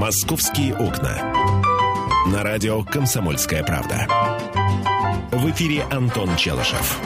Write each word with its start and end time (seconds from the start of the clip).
«Московские 0.00 0.74
окна». 0.76 1.12
На 2.32 2.42
радио 2.42 2.82
«Комсомольская 2.82 3.62
правда». 3.62 4.06
В 5.30 5.50
эфире 5.50 5.82
Антон 5.90 6.36
Челышев. 6.36 6.98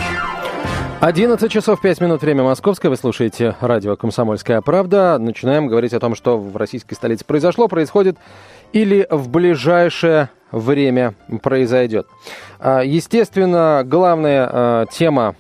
11 1.00 1.50
часов 1.50 1.80
5 1.80 2.00
минут, 2.00 2.22
время 2.22 2.44
московское. 2.44 2.90
Вы 2.90 2.96
слушаете 2.96 3.56
радио 3.60 3.96
«Комсомольская 3.96 4.60
правда». 4.60 5.18
Начинаем 5.18 5.66
говорить 5.66 5.92
о 5.92 5.98
том, 5.98 6.14
что 6.14 6.38
в 6.38 6.56
российской 6.56 6.94
столице 6.94 7.25
произошло, 7.25 7.66
происходит 7.66 8.16
или 8.72 9.08
в 9.11 9.29
ближайшее 9.29 10.30
время 10.52 11.16
произойдет. 11.42 12.06
А, 12.61 12.82
естественно, 12.84 13.82
главная 13.84 14.48
а, 14.48 14.86
тема 14.86 15.34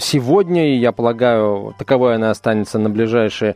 сегодня, 0.00 0.74
и 0.74 0.78
я 0.78 0.90
полагаю, 0.90 1.72
таковой 1.78 2.16
она 2.16 2.30
останется 2.30 2.80
на 2.80 2.90
ближайшие 2.90 3.54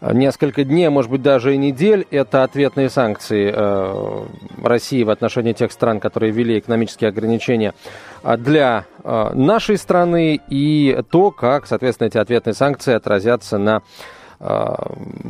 несколько 0.00 0.64
дней, 0.64 0.88
а 0.88 0.90
может 0.90 1.10
быть 1.10 1.22
даже 1.22 1.54
и 1.54 1.58
недель, 1.58 2.06
это 2.10 2.42
ответные 2.42 2.88
санкции 2.88 3.52
э, 3.54 4.24
России 4.62 5.02
в 5.02 5.10
отношении 5.10 5.52
тех 5.52 5.72
стран, 5.72 6.00
которые 6.00 6.32
ввели 6.32 6.58
экономические 6.58 7.08
ограничения 7.08 7.74
э, 8.22 8.36
для 8.36 8.86
э, 9.04 9.30
нашей 9.34 9.76
страны. 9.76 10.40
И 10.48 11.02
то, 11.10 11.30
как, 11.30 11.66
соответственно, 11.66 12.08
эти 12.08 12.18
ответные 12.18 12.54
санкции 12.54 12.94
отразятся 12.94 13.58
на 13.58 13.82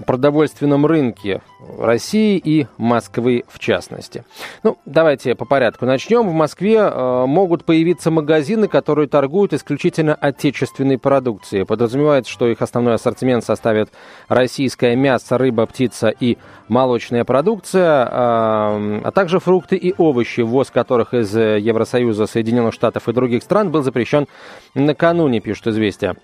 продовольственном 0.07 0.87
рынке 0.87 1.43
России 1.79 2.41
и 2.43 2.69
Москвы 2.79 3.45
в 3.49 3.59
частности. 3.59 4.25
Ну, 4.63 4.79
давайте 4.87 5.35
по 5.35 5.45
порядку 5.45 5.85
начнем. 5.85 6.29
В 6.29 6.33
Москве 6.33 6.77
э, 6.77 7.25
могут 7.27 7.65
появиться 7.65 8.13
магазины, 8.13 8.69
которые 8.69 9.09
торгуют 9.09 9.53
исключительно 9.53 10.15
отечественной 10.15 10.97
продукцией. 10.97 11.67
Подразумевается, 11.67 12.31
что 12.31 12.47
их 12.47 12.63
основной 12.63 12.95
ассортимент 12.95 13.45
составит 13.45 13.91
российское 14.29 14.95
мясо, 14.95 15.39
рыба, 15.39 15.67
птица 15.67 16.09
и 16.09 16.39
молочная 16.69 17.25
продукция, 17.25 18.05
э, 18.05 18.09
а 18.11 19.11
также 19.13 19.41
фрукты 19.41 19.75
и 19.75 19.93
овощи, 19.99 20.43
ввоз 20.43 20.71
которых 20.71 21.15
из 21.15 21.35
Евросоюза, 21.35 22.27
Соединенных 22.27 22.75
Штатов 22.75 23.09
и 23.09 23.13
других 23.13 23.43
стран 23.43 23.73
был 23.73 23.83
запрещен 23.83 24.29
накануне, 24.75 25.41
пишут 25.41 25.67
«Известия». 25.67 26.15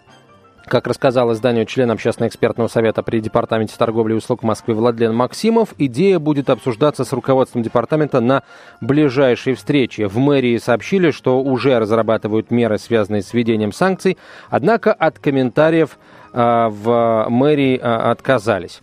Как 0.69 0.89
рассказал 0.89 1.33
изданию 1.33 1.65
член 1.65 1.93
Общественно-экспертного 1.93 2.67
совета 2.67 3.05
при 3.05 3.21
Департаменте 3.21 3.77
торговли 3.79 4.15
и 4.15 4.17
услуг 4.17 4.43
Москвы 4.43 4.75
Владлен 4.75 5.15
Максимов, 5.15 5.69
идея 5.79 6.19
будет 6.19 6.51
обсуждаться 6.51 7.05
с 7.05 7.13
руководством 7.13 7.63
департамента 7.63 8.21
на 8.21 8.43
ближайшей 8.81 9.55
встрече. 9.55 10.09
В 10.09 10.19
мэрии 10.19 10.59
сообщили, 10.59 11.13
что 11.13 11.41
уже 11.41 11.79
разрабатывают 11.79 12.51
меры, 12.51 12.79
связанные 12.79 13.23
с 13.23 13.33
введением 13.33 13.71
санкций, 13.71 14.19
однако 14.51 14.93
от 14.93 15.21
комментариев 15.21 15.99
э, 16.33 16.69
в 16.69 17.27
мэрии 17.29 17.79
э, 17.79 17.83
отказались. 17.83 18.81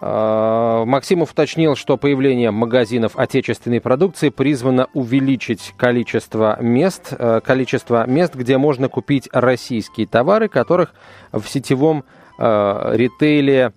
Э, 0.00 0.84
Максимов 0.86 1.32
уточнил, 1.32 1.76
что 1.76 1.96
появление 1.96 2.50
магазинов 2.50 3.18
отечественной 3.18 3.80
продукции 3.80 4.30
призвано 4.30 4.88
увеличить 4.94 5.74
количество 5.76 6.60
мест, 6.60 7.12
э, 7.18 7.40
количество 7.44 8.06
мест, 8.06 8.34
где 8.34 8.56
можно 8.56 8.88
купить 8.88 9.28
российские 9.32 10.06
товары, 10.06 10.48
которых 10.48 10.94
в 11.32 11.44
сетевом 11.46 12.04
э, 12.38 12.90
ритейле 12.94 13.72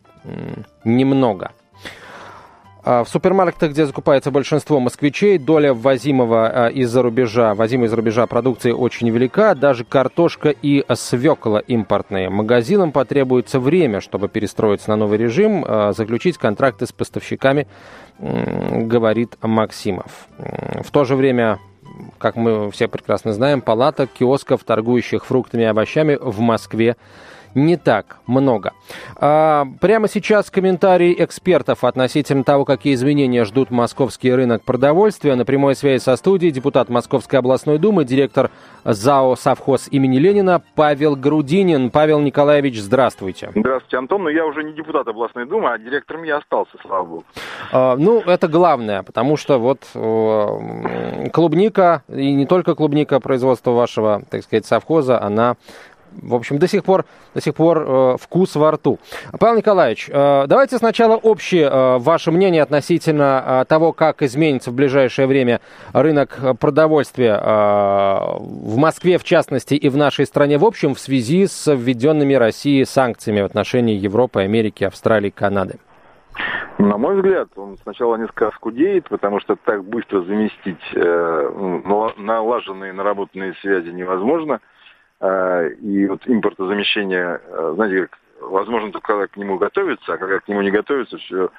немного. 0.86 1.52
А, 2.86 3.03
в 3.06 3.09
супермаркетах, 3.09 3.72
где 3.72 3.86
закупается 3.86 4.30
большинство 4.30 4.80
москвичей, 4.80 5.38
доля 5.38 5.73
ввозимого 5.73 6.50
а, 6.50 6.67
из-за 6.67 7.02
рубежа, 7.02 7.53
ввозимой 7.53 7.88
из-за 7.88 7.95
рубежа 7.95 8.28
продукции 8.28 8.72
очень 8.72 9.09
велика. 9.09 9.56
Даже 9.56 9.86
картошка 9.86 10.50
и 10.50 10.84
свекла 10.95 11.59
импортные. 11.59 12.30
Магазинам 12.30 12.92
потребуется 12.92 13.59
время, 13.59 14.02
чтобы 14.02 14.28
перестроиться 14.28 14.89
на 14.89 14.98
новый 14.98 15.17
режим, 15.17 15.64
а, 15.66 15.94
заключить 15.94 16.38
контракты 16.38 16.86
с 16.86 16.92
поставщиками, 16.92 17.67
говорит 18.20 19.38
Максимов. 19.42 20.28
В 20.38 20.92
то 20.92 21.04
же 21.04 21.16
время 21.16 21.59
как 22.17 22.36
мы 22.36 22.72
все 22.72 22.88
прекрасно 22.88 23.34
знаем, 23.34 23.61
палаток, 23.61 24.10
киосков, 24.11 24.64
торгующих 24.64 25.26
фруктами 25.26 25.64
и 25.64 25.65
овощами 25.65 26.17
в 26.20 26.39
Москве 26.39 26.95
не 27.55 27.77
так 27.77 28.17
много. 28.27 28.73
А, 29.15 29.65
прямо 29.81 30.08
сейчас 30.08 30.49
комментарии 30.49 31.15
экспертов 31.17 31.83
относительно 31.83 32.43
того, 32.43 32.65
какие 32.65 32.93
изменения 32.93 33.45
ждут 33.45 33.71
московский 33.71 34.33
рынок 34.33 34.64
продовольствия. 34.64 35.36
На 35.36 35.45
прямой 35.45 35.75
связи 35.75 36.02
со 36.02 36.15
студией 36.15 36.52
депутат 36.52 36.89
Московской 36.89 37.39
областной 37.39 37.77
думы, 37.77 38.05
директор 38.05 38.52
ЗАО 38.83 39.36
«Совхоз» 39.36 39.87
имени 39.91 40.17
Ленина 40.17 40.61
Павел 40.75 41.15
Грудинин. 41.15 41.89
Павел 41.89 42.19
Николаевич, 42.19 42.80
здравствуйте. 42.80 43.52
Здравствуйте, 43.55 43.97
Антон. 43.97 44.23
Но 44.23 44.30
я 44.30 44.45
уже 44.45 44.64
не 44.64 44.73
депутат 44.73 45.08
областной 45.08 45.45
думы, 45.45 45.71
а 45.71 45.77
директором 45.77 46.23
я 46.23 46.37
остался, 46.37 46.71
слава 46.81 47.05
богу. 47.05 47.23
А, 47.71 47.95
ну, 47.95 48.21
это 48.21 48.47
главное, 48.47 49.03
потому 49.03 49.37
что 49.37 49.58
вот 49.58 49.80
э, 49.95 51.30
клубника, 51.31 52.03
и 52.08 52.33
не 52.33 52.45
только 52.45 52.75
клубника 52.75 53.20
производства 53.20 53.71
вашего, 53.71 54.23
так 54.30 54.43
сказать, 54.43 54.65
совхоза, 54.65 55.21
она 55.21 55.55
в 56.22 56.36
общем, 56.36 56.58
до 56.58 56.68
сих 56.68 56.84
пор, 56.84 57.06
до 57.34 57.42
сих 57.42 57.56
пор 57.56 57.84
э, 57.86 58.18
вкус 58.20 58.56
во 58.56 58.72
рту. 58.72 59.00
Павел 59.40 59.58
Николаевич, 59.58 60.10
э, 60.10 60.46
давайте 60.48 60.78
сначала 60.78 61.16
общее 61.16 61.70
э, 61.70 61.98
ваше 62.00 62.32
мнение 62.32 62.62
относительно 62.62 63.44
э, 63.46 63.66
того, 63.68 63.94
как 63.94 64.22
изменится 64.22 64.72
в 64.72 64.74
ближайшее 64.74 65.28
время 65.28 65.62
рынок 65.94 66.40
продовольствия 66.60 67.34
э, 67.34 68.38
в 68.40 68.78
Москве, 68.78 69.18
в 69.18 69.24
частности, 69.24 69.76
и 69.76 69.90
в 69.90 69.98
нашей 69.98 70.26
стране 70.26 70.58
в 70.58 70.66
общем, 70.66 70.96
в 70.96 71.00
связи 71.00 71.48
с 71.48 71.74
введенными 71.74 72.34
Россией 72.34 72.86
санкциями 72.86 73.42
в 73.42 73.45
отношении 73.45 73.95
Европы, 73.95 74.42
Америки, 74.42 74.84
Австралии, 74.84 75.30
Канады. 75.30 75.80
На 76.80 76.98
мой 76.98 77.16
взгляд, 77.16 77.50
он 77.56 77.78
сначала 77.84 78.16
несколько 78.16 78.50
скудеет, 78.52 79.08
потому 79.08 79.40
что 79.40 79.56
так 79.56 79.84
быстро 79.84 80.22
заместить 80.22 80.82
э, 80.95 82.12
налаженные, 82.18 82.94
наработанные 82.94 83.54
связи 83.62 83.90
невозможно– 83.90 84.60
и 85.22 86.06
вот 86.08 86.22
импортозамещение, 86.26 87.40
а, 87.50 87.74
знаете, 87.76 88.10
возможно, 88.42 88.92
только 88.92 89.14
когда 89.14 89.28
к 89.28 89.38
нему 89.38 89.58
готовится, 89.58 90.14
а 90.14 90.18
когда 90.18 90.40
к 90.40 90.48
нему 90.48 90.62
не 90.62 90.72
готовится, 90.72 91.18
все 91.18 91.50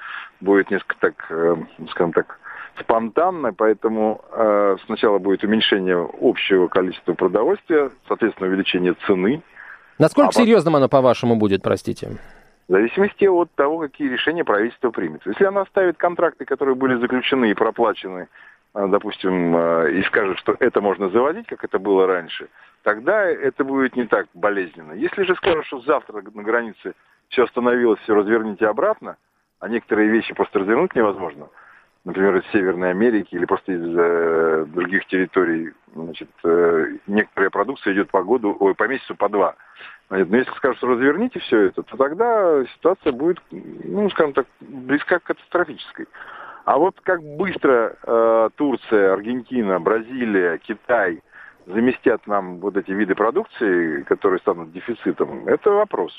будет 0.41 0.69
несколько 0.71 0.95
так, 0.99 1.13
э, 1.29 1.55
скажем 1.91 2.13
так, 2.13 2.39
спонтанно, 2.79 3.53
поэтому 3.53 4.23
э, 4.31 4.77
сначала 4.85 5.17
будет 5.17 5.43
уменьшение 5.43 6.07
общего 6.21 6.67
количества 6.67 7.13
продовольствия, 7.13 7.91
соответственно, 8.07 8.49
увеличение 8.49 8.93
цены. 9.05 9.41
Насколько 9.97 10.29
а 10.29 10.33
серьезным 10.33 10.75
оно, 10.75 10.89
по-вашему, 10.89 11.37
будет, 11.37 11.63
простите? 11.63 12.17
В 12.67 12.71
зависимости 12.71 13.25
от 13.25 13.51
того, 13.53 13.79
какие 13.79 14.09
решения 14.09 14.43
правительство 14.43 14.89
примет. 14.89 15.21
Если 15.25 15.45
оно 15.45 15.61
оставит 15.61 15.97
контракты, 15.97 16.45
которые 16.45 16.75
были 16.75 16.95
заключены 16.95 17.51
и 17.51 17.53
проплачены, 17.53 18.27
допустим, 18.75 19.57
и 19.87 20.03
скажет, 20.03 20.37
что 20.39 20.55
это 20.59 20.81
можно 20.81 21.09
заводить, 21.09 21.47
как 21.47 21.63
это 21.63 21.79
было 21.79 22.05
раньше, 22.05 22.49
тогда 22.83 23.23
это 23.23 23.63
будет 23.63 23.95
не 23.95 24.05
так 24.05 24.27
болезненно. 24.33 24.91
Если 24.93 25.23
же 25.23 25.35
скажут, 25.35 25.65
что 25.65 25.79
завтра 25.79 26.21
на 26.33 26.43
границе 26.43 26.93
все 27.29 27.45
остановилось, 27.45 27.99
все 28.01 28.13
разверните 28.13 28.67
обратно, 28.67 29.17
а 29.59 29.69
некоторые 29.69 30.09
вещи 30.09 30.33
просто 30.33 30.59
развернуть 30.59 30.93
невозможно, 30.93 31.47
например, 32.03 32.37
из 32.37 32.45
Северной 32.51 32.91
Америки 32.91 33.33
или 33.33 33.45
просто 33.45 33.71
из 33.71 33.97
э, 33.97 34.65
других 34.67 35.05
территорий, 35.07 35.73
значит, 35.93 36.29
э, 36.43 36.97
некоторая 37.07 37.49
продукция 37.49 37.93
идет 37.93 38.11
по 38.11 38.23
году, 38.23 38.55
ой, 38.59 38.75
по 38.75 38.87
месяцу 38.87 39.15
по 39.15 39.29
два. 39.29 39.55
Но 40.09 40.17
если 40.17 40.51
скажут, 40.57 40.77
что 40.77 40.87
разверните 40.87 41.39
все 41.39 41.61
это, 41.67 41.81
то 41.81 41.97
тогда 41.97 42.63
ситуация 42.75 43.11
будет, 43.11 43.41
ну, 43.49 44.09
скажем 44.11 44.33
так, 44.33 44.45
близка 44.59 45.19
к 45.19 45.23
катастрофической. 45.23 46.07
А 46.65 46.77
вот 46.77 46.95
как 47.01 47.21
быстро 47.23 47.95
э, 48.03 48.49
Турция, 48.55 49.13
Аргентина, 49.13 49.79
Бразилия, 49.79 50.57
Китай– 50.57 51.21
заместят 51.67 52.25
нам 52.27 52.59
вот 52.59 52.77
эти 52.77 52.91
виды 52.91 53.15
продукции, 53.15 54.03
которые 54.03 54.39
станут 54.39 54.71
дефицитом, 54.71 55.47
это 55.47 55.71
вопрос. 55.71 56.13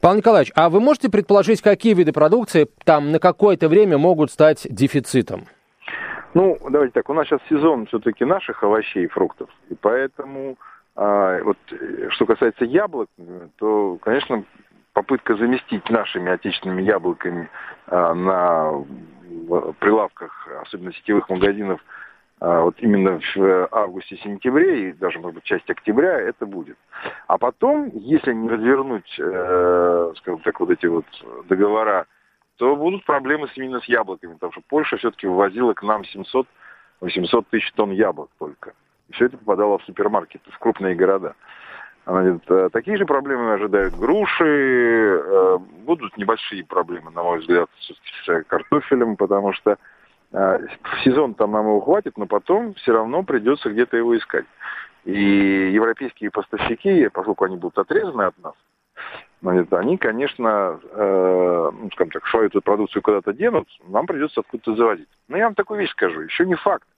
Павел 0.00 0.18
Николаевич, 0.18 0.52
а 0.54 0.68
вы 0.68 0.80
можете 0.80 1.10
предположить, 1.10 1.60
какие 1.60 1.94
виды 1.94 2.12
продукции 2.12 2.68
там 2.84 3.10
на 3.10 3.18
какое-то 3.18 3.68
время 3.68 3.98
могут 3.98 4.30
стать 4.30 4.66
дефицитом? 4.70 5.46
Ну, 6.34 6.58
давайте 6.68 6.92
так, 6.92 7.08
у 7.08 7.14
нас 7.14 7.26
сейчас 7.26 7.40
сезон 7.48 7.86
все-таки 7.86 8.24
наших 8.24 8.62
овощей 8.62 9.04
и 9.04 9.08
фруктов, 9.08 9.48
и 9.70 9.74
поэтому 9.74 10.56
а, 10.94 11.42
вот 11.42 11.56
что 12.10 12.26
касается 12.26 12.64
яблок, 12.64 13.08
то, 13.58 13.98
конечно, 14.02 14.44
попытка 14.92 15.34
заместить 15.36 15.88
нашими 15.88 16.30
отечественными 16.30 16.82
яблоками 16.82 17.48
а, 17.86 18.14
на 18.14 18.84
прилавках, 19.78 20.48
особенно 20.62 20.92
сетевых 20.92 21.28
магазинов, 21.28 21.80
а, 22.38 22.62
вот 22.62 22.76
именно 22.80 23.18
в 23.34 23.68
августе-сентябре 23.72 24.90
и 24.90 24.92
даже, 24.92 25.18
может 25.18 25.36
быть, 25.36 25.44
часть 25.44 25.68
октября 25.70 26.20
это 26.20 26.44
будет. 26.44 26.76
А 27.26 27.38
потом, 27.38 27.90
если 27.94 28.32
не 28.34 28.48
развернуть, 28.48 29.18
э, 29.18 30.12
скажем 30.18 30.40
так, 30.40 30.60
вот 30.60 30.70
эти 30.70 30.86
вот 30.86 31.06
договора, 31.48 32.06
то 32.56 32.76
будут 32.76 33.04
проблемы 33.04 33.48
именно 33.54 33.80
с 33.80 33.84
яблоками, 33.86 34.34
потому 34.34 34.52
что 34.52 34.62
Польша 34.68 34.98
все-таки 34.98 35.26
вывозила 35.26 35.72
к 35.72 35.82
нам 35.82 36.02
700-800 36.02 37.46
тысяч 37.50 37.72
тонн 37.72 37.92
яблок 37.92 38.28
только. 38.38 38.74
И 39.08 39.12
все 39.12 39.26
это 39.26 39.38
попадало 39.38 39.78
в 39.78 39.84
супермаркеты, 39.84 40.50
в 40.50 40.58
крупные 40.58 40.94
города. 40.94 41.36
Значит, 42.06 42.72
такие 42.72 42.96
же 42.98 43.04
проблемы 43.04 43.54
ожидают 43.54 43.96
груши, 43.96 45.58
будут 45.84 46.16
небольшие 46.16 46.64
проблемы, 46.64 47.10
на 47.10 47.24
мой 47.24 47.40
взгляд, 47.40 47.68
с 47.80 48.44
картофелем, 48.44 49.16
потому 49.16 49.52
что 49.52 49.76
сезон 51.02 51.34
там 51.34 51.50
нам 51.50 51.66
его 51.66 51.80
хватит, 51.80 52.16
но 52.16 52.26
потом 52.26 52.74
все 52.74 52.92
равно 52.92 53.24
придется 53.24 53.70
где-то 53.70 53.96
его 53.96 54.16
искать. 54.16 54.44
И 55.04 55.70
европейские 55.72 56.30
поставщики, 56.30 57.08
поскольку 57.08 57.44
они 57.44 57.56
будут 57.56 57.78
отрезаны 57.78 58.22
от 58.22 58.38
нас, 58.38 58.54
они, 59.70 59.96
конечно, 59.98 60.80
э, 60.82 61.70
ну, 61.72 61.90
скажем 61.92 62.10
так, 62.10 62.26
свою 62.26 62.46
эту 62.46 62.60
продукцию 62.60 63.02
куда-то 63.02 63.32
денут, 63.32 63.68
нам 63.86 64.06
придется 64.06 64.40
откуда-то 64.40 64.74
заводить. 64.74 65.08
Но 65.28 65.36
я 65.36 65.44
вам 65.44 65.54
такую 65.54 65.80
вещь 65.80 65.90
скажу, 65.90 66.22
еще 66.22 66.46
не 66.46 66.54
факт, 66.54 66.88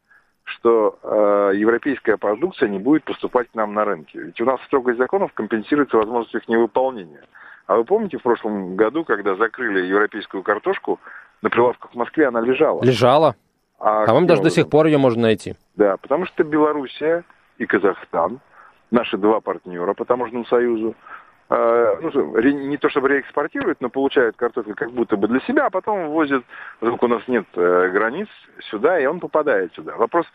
что 0.48 0.98
э, 1.02 1.52
европейская 1.56 2.16
продукция 2.16 2.68
не 2.68 2.78
будет 2.78 3.04
поступать 3.04 3.50
к 3.50 3.54
нам 3.54 3.74
на 3.74 3.84
рынке. 3.84 4.20
Ведь 4.20 4.40
у 4.40 4.44
нас 4.44 4.60
строгость 4.66 4.98
законов 4.98 5.32
компенсируется 5.32 5.96
возможность 5.96 6.34
их 6.34 6.48
невыполнения. 6.48 7.22
А 7.66 7.76
вы 7.76 7.84
помните 7.84 8.18
в 8.18 8.22
прошлом 8.22 8.76
году, 8.76 9.04
когда 9.04 9.34
закрыли 9.36 9.86
европейскую 9.86 10.42
картошку, 10.42 11.00
на 11.42 11.50
прилавках 11.50 11.92
в 11.92 11.94
Москве 11.94 12.26
она 12.26 12.40
лежала? 12.40 12.82
Лежала. 12.82 13.36
А, 13.78 14.06
По-моему, 14.06 14.26
даже 14.26 14.42
до 14.42 14.50
сих 14.50 14.68
пор 14.68 14.86
ее 14.86 14.98
можно 14.98 15.22
найти. 15.22 15.54
Да, 15.76 15.96
потому 15.98 16.26
что 16.26 16.42
Белоруссия 16.44 17.24
и 17.58 17.66
Казахстан, 17.66 18.40
наши 18.90 19.16
два 19.18 19.40
партнера 19.40 19.94
по 19.94 20.04
таможенному 20.04 20.46
союзу, 20.46 20.94
ну, 21.50 22.38
не 22.40 22.76
то 22.76 22.90
чтобы 22.90 23.08
реэкспортируют, 23.08 23.80
но 23.80 23.88
получают 23.88 24.36
картофель 24.36 24.74
как 24.74 24.92
будто 24.92 25.16
бы 25.16 25.28
для 25.28 25.40
себя, 25.40 25.66
а 25.66 25.70
потом 25.70 26.08
возят, 26.08 26.44
вдруг 26.80 27.02
у 27.02 27.08
нас 27.08 27.22
нет 27.26 27.46
э, 27.54 27.90
границ, 27.90 28.28
сюда, 28.70 29.00
и 29.00 29.06
он 29.06 29.18
попадает 29.18 29.72
сюда. 29.74 29.96
Вопрос, 29.96 30.26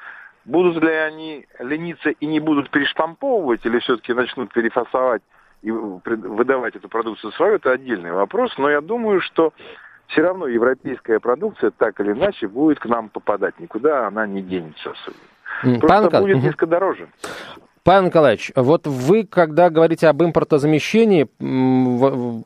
будут 0.45 0.83
ли 0.83 0.91
они 0.91 1.45
лениться 1.59 2.09
и 2.09 2.25
не 2.25 2.39
будут 2.39 2.71
перештамповывать, 2.71 3.65
или 3.65 3.79
все-таки 3.79 4.13
начнут 4.13 4.51
перефасовать 4.53 5.21
и 5.61 5.71
выдавать 5.71 6.75
эту 6.75 6.89
продукцию 6.89 7.31
свою, 7.33 7.55
это 7.55 7.71
отдельный 7.71 8.11
вопрос, 8.11 8.53
но 8.57 8.69
я 8.69 8.81
думаю, 8.81 9.21
что 9.21 9.53
все 10.07 10.21
равно 10.21 10.47
европейская 10.47 11.19
продукция 11.19 11.71
так 11.71 11.99
или 11.99 12.11
иначе 12.11 12.47
будет 12.47 12.79
к 12.79 12.85
нам 12.85 13.09
попадать, 13.09 13.59
никуда 13.59 14.07
она 14.07 14.25
не 14.27 14.41
денется 14.41 14.91
особенно. 14.91 15.79
Просто 15.79 16.09
Панка. 16.09 16.19
будет 16.21 16.43
несколько 16.43 16.65
дороже. 16.65 17.07
Павел 17.85 18.05
Николаевич, 18.05 18.53
вот 18.55 18.87
вы, 18.87 19.25
когда 19.25 19.69
говорите 19.69 20.07
об 20.07 20.23
импортозамещении, 20.23 21.27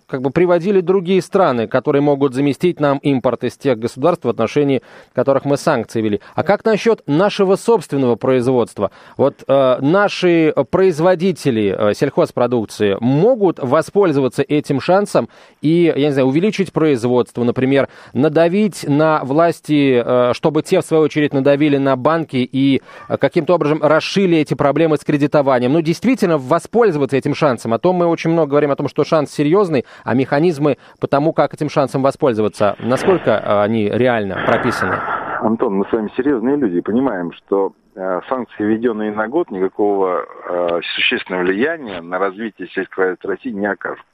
как 0.07 0.21
бы 0.23 0.31
приводили 0.31 0.81
другие 0.81 1.21
страны, 1.21 1.67
которые 1.67 2.01
могут 2.01 2.33
заместить 2.33 2.79
нам 2.79 2.97
импорт 2.97 3.43
из 3.43 3.55
тех 3.55 3.77
государств, 3.77 4.25
в 4.25 4.29
отношении 4.29 4.81
которых 5.13 5.45
мы 5.45 5.57
санкции 5.57 6.01
вели. 6.01 6.21
А 6.33 6.41
как 6.41 6.65
насчет 6.65 7.03
нашего 7.05 7.55
собственного 7.55 8.15
производства? 8.15 8.89
Вот 9.15 9.43
э, 9.47 9.77
наши 9.79 10.55
производители 10.71 11.91
э, 11.91 11.93
сельхозпродукции 11.93 12.97
могут 12.99 13.59
воспользоваться 13.59 14.41
этим 14.41 14.81
шансом 14.81 15.29
и, 15.61 15.93
я 15.95 16.07
не 16.07 16.13
знаю, 16.13 16.29
увеличить 16.29 16.73
производство, 16.73 17.43
например, 17.43 17.89
надавить 18.13 18.87
на 18.87 19.23
власти, 19.23 20.01
э, 20.03 20.33
чтобы 20.33 20.63
те, 20.63 20.81
в 20.81 20.85
свою 20.85 21.03
очередь, 21.03 21.31
надавили 21.31 21.77
на 21.77 21.95
банки 21.95 22.37
и 22.37 22.81
э, 23.07 23.17
каким-то 23.17 23.53
образом 23.53 23.83
расшили 23.83 24.39
эти 24.39 24.55
проблемы 24.55 24.97
с 24.97 25.01
кредитованием 25.01 25.26
кредитованием. 25.27 25.73
Ну, 25.73 25.81
действительно, 25.81 26.37
воспользоваться 26.37 27.17
этим 27.17 27.35
шансом. 27.35 27.73
А 27.73 27.79
то 27.79 27.93
мы 27.93 28.05
очень 28.07 28.31
много 28.31 28.51
говорим 28.51 28.71
о 28.71 28.75
том, 28.75 28.87
что 28.87 29.03
шанс 29.03 29.31
серьезный, 29.31 29.85
а 30.03 30.13
механизмы 30.13 30.77
по 30.99 31.07
тому, 31.07 31.33
как 31.33 31.53
этим 31.53 31.69
шансом 31.69 32.01
воспользоваться, 32.01 32.75
насколько 32.79 33.31
э, 33.31 33.61
они 33.61 33.89
реально 33.89 34.37
прописаны? 34.45 34.95
Антон, 35.41 35.75
мы 35.75 35.85
с 35.85 35.91
вами 35.91 36.11
серьезные 36.17 36.57
люди 36.57 36.81
понимаем, 36.81 37.31
что 37.33 37.73
э, 37.95 38.21
санкции, 38.29 38.63
введенные 38.63 39.11
на 39.11 39.27
год, 39.27 39.51
никакого 39.51 40.25
э, 40.49 40.79
существенного 40.95 41.43
влияния 41.43 42.01
на 42.01 42.19
развитие 42.19 42.67
сельского 42.69 43.15
России 43.23 43.51
не 43.51 43.67
окажут. 43.67 44.05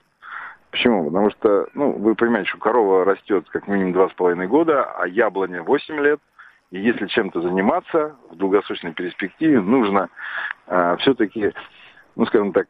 Почему? 0.72 1.06
Потому 1.06 1.30
что, 1.30 1.68
ну, 1.76 1.92
вы 1.92 2.16
понимаете, 2.16 2.50
что 2.50 2.58
корова 2.58 3.06
растет 3.06 3.46
как 3.52 3.68
минимум 3.68 3.94
два 3.94 4.10
с 4.10 4.14
половиной 4.14 4.48
года, 4.48 4.84
а 4.84 5.08
яблоня 5.08 5.62
8 5.62 6.00
лет– 6.00 6.20
и 6.74 6.80
если 6.80 7.06
чем-то 7.06 7.40
заниматься 7.42 8.16
в 8.32 8.36
долгосрочной 8.36 8.94
перспективе, 8.94 9.62
нужно 9.62 10.10
э, 10.66 10.96
все-таки, 11.02 11.54
ну 12.16 12.26
скажем 12.26 12.52
так, 12.52 12.68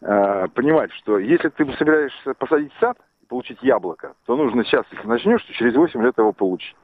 э, 0.00 0.46
понимать, 0.54 0.92
что 0.92 1.18
если 1.18 1.48
ты 1.48 1.66
собираешься 1.72 2.34
посадить 2.34 2.72
сад 2.78 2.96
и 3.22 3.26
получить 3.26 3.60
яблоко, 3.62 4.14
то 4.26 4.36
нужно 4.36 4.64
сейчас, 4.64 4.86
если 4.92 5.08
начнешь, 5.08 5.42
то 5.42 5.52
через 5.54 5.74
8 5.74 6.00
лет 6.04 6.16
его 6.16 6.32
получить. 6.32 6.76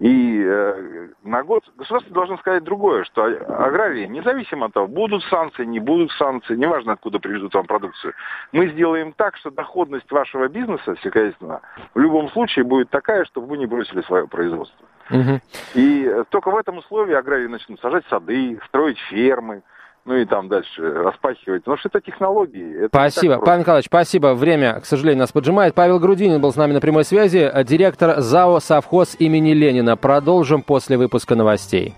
И 0.00 0.42
э, 0.42 1.08
на 1.24 1.42
год 1.42 1.62
государство 1.76 2.14
должно 2.14 2.38
сказать 2.38 2.64
другое, 2.64 3.04
что 3.04 3.22
аграрии, 3.22 4.06
независимо 4.06 4.66
от 4.66 4.72
того, 4.72 4.86
будут 4.86 5.22
санкции, 5.24 5.66
не 5.66 5.78
будут 5.78 6.10
санкции, 6.12 6.56
неважно, 6.56 6.94
откуда 6.94 7.18
привезут 7.18 7.52
вам 7.52 7.66
продукцию, 7.66 8.14
мы 8.52 8.68
сделаем 8.68 9.12
так, 9.12 9.36
что 9.36 9.50
доходность 9.50 10.10
вашего 10.10 10.48
бизнеса 10.48 10.96
сельскохозяйственного 11.02 11.60
в 11.92 11.98
любом 11.98 12.30
случае 12.30 12.64
будет 12.64 12.88
такая, 12.88 13.26
чтобы 13.26 13.48
вы 13.48 13.58
не 13.58 13.66
бросили 13.66 14.00
свое 14.00 14.26
производство. 14.26 14.86
Угу. 15.10 15.40
И 15.74 16.06
э, 16.06 16.24
только 16.30 16.50
в 16.50 16.56
этом 16.56 16.78
условии 16.78 17.14
аграрии 17.14 17.48
начнут 17.48 17.78
сажать 17.80 18.06
сады, 18.08 18.58
строить 18.68 18.98
фермы, 19.10 19.62
ну 20.04 20.16
и 20.16 20.24
там 20.24 20.48
дальше 20.48 20.80
распахивать. 20.80 21.62
Потому 21.64 21.78
что 21.78 21.88
это 21.88 22.00
технологии. 22.00 22.84
Это 22.84 22.88
спасибо. 22.88 23.38
Павел 23.38 23.60
Николаевич, 23.60 23.86
спасибо. 23.86 24.34
Время, 24.34 24.80
к 24.80 24.86
сожалению, 24.86 25.20
нас 25.20 25.32
поджимает. 25.32 25.74
Павел 25.74 25.98
Грудинин 25.98 26.40
был 26.40 26.52
с 26.52 26.56
нами 26.56 26.72
на 26.72 26.80
прямой 26.80 27.04
связи, 27.04 27.50
директор 27.64 28.20
ЗАО 28.20 28.60
«Совхоз» 28.60 29.16
имени 29.18 29.52
Ленина. 29.52 29.96
Продолжим 29.96 30.62
после 30.62 30.96
выпуска 30.96 31.34
новостей. 31.34 31.94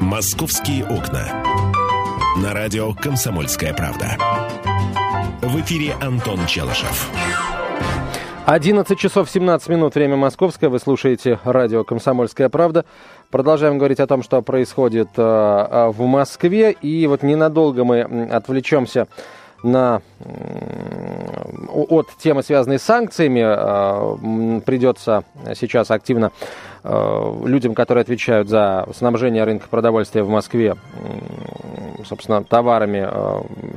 «Московские 0.00 0.84
окна». 0.84 1.42
На 2.42 2.52
радио 2.52 2.92
«Комсомольская 2.94 3.74
правда». 3.74 4.16
В 5.42 5.60
эфире 5.60 5.94
Антон 6.00 6.46
Челышев. 6.46 7.10
11 8.46 8.98
часов 8.98 9.30
17 9.30 9.70
минут, 9.70 9.94
время 9.94 10.16
московское. 10.16 10.68
Вы 10.68 10.78
слушаете 10.78 11.38
радио 11.44 11.82
«Комсомольская 11.82 12.50
правда». 12.50 12.84
Продолжаем 13.30 13.78
говорить 13.78 14.00
о 14.00 14.06
том, 14.06 14.22
что 14.22 14.42
происходит 14.42 15.08
э, 15.16 15.22
э, 15.22 15.88
в 15.88 16.02
Москве. 16.02 16.72
И 16.72 17.06
вот 17.06 17.22
ненадолго 17.22 17.84
мы 17.84 18.02
отвлечемся 18.02 19.08
на, 19.62 20.02
от 21.70 22.08
темы, 22.18 22.42
связанной 22.42 22.78
с 22.78 22.82
санкциями. 22.82 23.40
Э, 23.40 24.60
придется 24.60 25.24
сейчас 25.54 25.90
активно 25.90 26.30
людям, 26.84 27.74
которые 27.74 28.02
отвечают 28.02 28.50
за 28.50 28.86
снабжение 28.94 29.44
рынка 29.44 29.68
продовольствия 29.70 30.22
в 30.22 30.28
Москве, 30.28 30.76
собственно, 32.04 32.44
товарами. 32.44 33.08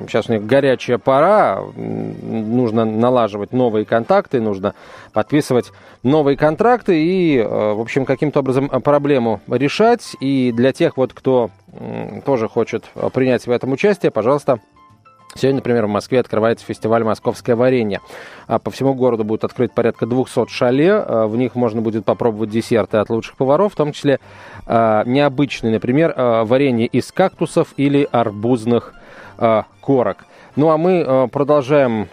Сейчас 0.08 0.30
у 0.30 0.34
них 0.34 0.46
горячая 0.46 0.98
пора, 0.98 1.62
нужно 1.76 2.86
налаживать 2.86 3.54
новые 3.54 3.86
контакты, 3.86 4.42
нужно 4.42 4.74
подписывать 5.14 5.72
новые 6.04 6.38
контракты 6.38 7.04
и, 7.04 7.42
в 7.42 7.82
общем, 7.82 8.06
каким-то 8.06 8.40
образом 8.40 8.70
проблему 8.70 9.42
решать. 9.48 10.16
И 10.20 10.52
для 10.52 10.72
тех, 10.74 10.98
вот, 10.98 11.14
кто 11.14 11.50
тоже 12.26 12.48
хочет 12.48 12.86
принять 13.14 13.48
в 13.48 13.52
этом 13.52 13.72
участие, 13.72 14.12
пожалуйста, 14.12 14.60
Сегодня, 15.36 15.58
например, 15.58 15.86
в 15.86 15.90
Москве 15.90 16.20
открывается 16.20 16.66
фестиваль 16.66 17.04
«Московское 17.04 17.56
варенье». 17.56 18.02
А 18.48 18.60
по 18.60 18.72
всему 18.72 18.94
городу 18.94 19.24
будет 19.24 19.44
открыт 19.44 19.72
порядка 19.74 20.06
200 20.06 20.48
шале. 20.48 20.94
А, 20.94 21.28
в 21.28 21.38
них 21.38 21.54
можно 21.56 21.82
будет 21.82 22.06
попробовать 22.06 22.50
десерты 22.50 22.98
от 22.98 23.10
лучших 23.10 23.36
поваров, 23.36 23.74
в 23.74 23.76
том 23.76 23.92
числе 23.92 24.20
а, 24.66 25.04
необычные, 25.06 25.74
например, 25.74 26.14
варенье 26.18 26.88
из 26.88 27.12
кактусов 27.12 27.74
или 27.78 28.08
арбузных 28.12 28.94
корок. 29.82 30.26
Ну 30.56 30.72
а 30.72 30.78
мы 30.78 31.30
продолжаем, 31.32 32.08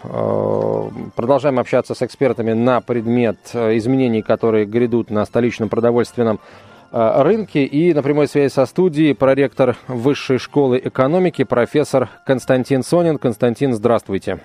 продолжаем 1.17 1.59
общаться 1.59 1.95
с 1.95 2.03
экспертами 2.03 2.53
на 2.53 2.83
предмет 2.83 3.39
изменений, 3.55 4.21
которые 4.21 4.67
грядут 4.67 5.09
на 5.09 5.25
столичном 5.25 5.71
продовольственном 5.71 6.39
рынке. 6.95 7.65
И 7.65 7.93
на 7.93 8.03
прямой 8.03 8.29
связи 8.29 8.53
со 8.53 8.67
студией 8.67 9.15
проректор 9.15 9.77
Высшей 9.89 10.39
школы 10.39 10.81
экономики, 10.83 11.45
профессор 11.45 12.09
Константин 12.25 12.83
Сонин. 12.83 13.19
Константин, 13.19 13.75
здравствуйте. 13.75 14.41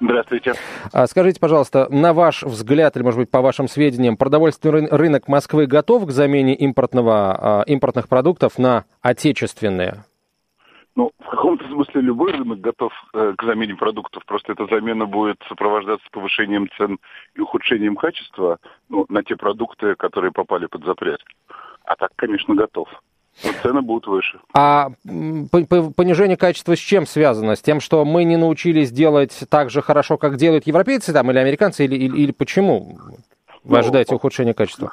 Здравствуйте. 0.00 0.54
А 0.92 1.06
скажите, 1.06 1.40
пожалуйста, 1.40 1.86
на 1.90 2.12
ваш 2.12 2.42
взгляд, 2.42 2.96
или, 2.96 3.04
может 3.04 3.20
быть, 3.20 3.30
по 3.30 3.40
вашим 3.40 3.68
сведениям, 3.68 4.16
продовольственный 4.16 4.88
рынок 4.90 5.28
Москвы 5.28 5.66
готов 5.66 6.06
к 6.06 6.10
замене 6.10 6.54
импортного, 6.54 7.60
а, 7.60 7.62
импортных 7.66 8.08
продуктов 8.08 8.58
на 8.58 8.84
отечественные? 9.02 10.04
Ну, 10.96 11.10
в 11.18 11.28
каком-то 11.28 11.66
смысле 11.66 12.02
любой 12.02 12.32
рынок 12.32 12.60
готов 12.60 12.92
э, 13.14 13.34
к 13.36 13.42
замене 13.42 13.74
продуктов. 13.74 14.24
Просто 14.26 14.52
эта 14.52 14.66
замена 14.66 15.06
будет 15.06 15.38
сопровождаться 15.48 16.06
повышением 16.12 16.68
цен 16.76 16.98
и 17.34 17.40
ухудшением 17.40 17.96
качества 17.96 18.58
ну, 18.88 19.04
на 19.08 19.24
те 19.24 19.34
продукты, 19.34 19.96
которые 19.96 20.30
попали 20.30 20.66
под 20.66 20.84
запрет. 20.84 21.20
А 21.84 21.96
так, 21.96 22.10
конечно, 22.16 22.54
готов. 22.54 22.88
Но 23.42 23.50
цены 23.62 23.82
будут 23.82 24.06
выше. 24.06 24.38
А 24.54 24.90
понижение 25.04 26.36
качества 26.36 26.76
с 26.76 26.78
чем 26.78 27.04
связано? 27.04 27.56
С 27.56 27.62
тем, 27.62 27.80
что 27.80 28.04
мы 28.04 28.24
не 28.24 28.36
научились 28.36 28.92
делать 28.92 29.44
так 29.50 29.70
же 29.70 29.82
хорошо, 29.82 30.16
как 30.16 30.36
делают 30.36 30.66
европейцы 30.66 31.12
там, 31.12 31.30
или 31.30 31.38
американцы, 31.38 31.84
или, 31.84 31.96
или, 31.96 32.16
или 32.16 32.32
почему 32.32 32.98
вы 33.64 33.74
ну, 33.74 33.76
ожидаете 33.76 34.14
ухудшения 34.14 34.54
качества? 34.54 34.92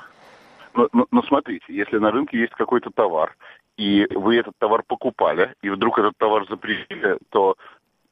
Но, 0.74 0.88
но, 0.91 1.05
но 1.12 1.21
смотрите, 1.24 1.65
если 1.67 1.98
на 1.98 2.12
рынке 2.12 2.39
есть 2.39 2.53
какой-то 2.53 2.89
товар, 2.89 3.36
и 3.77 4.07
вы 4.15 4.38
этот 4.38 4.53
товар 4.57 4.83
покупали, 4.88 5.53
и 5.62 5.69
вдруг 5.69 6.00
этот 6.00 6.17
товар 6.17 6.45
запретили, 6.50 7.17
то 7.29 7.55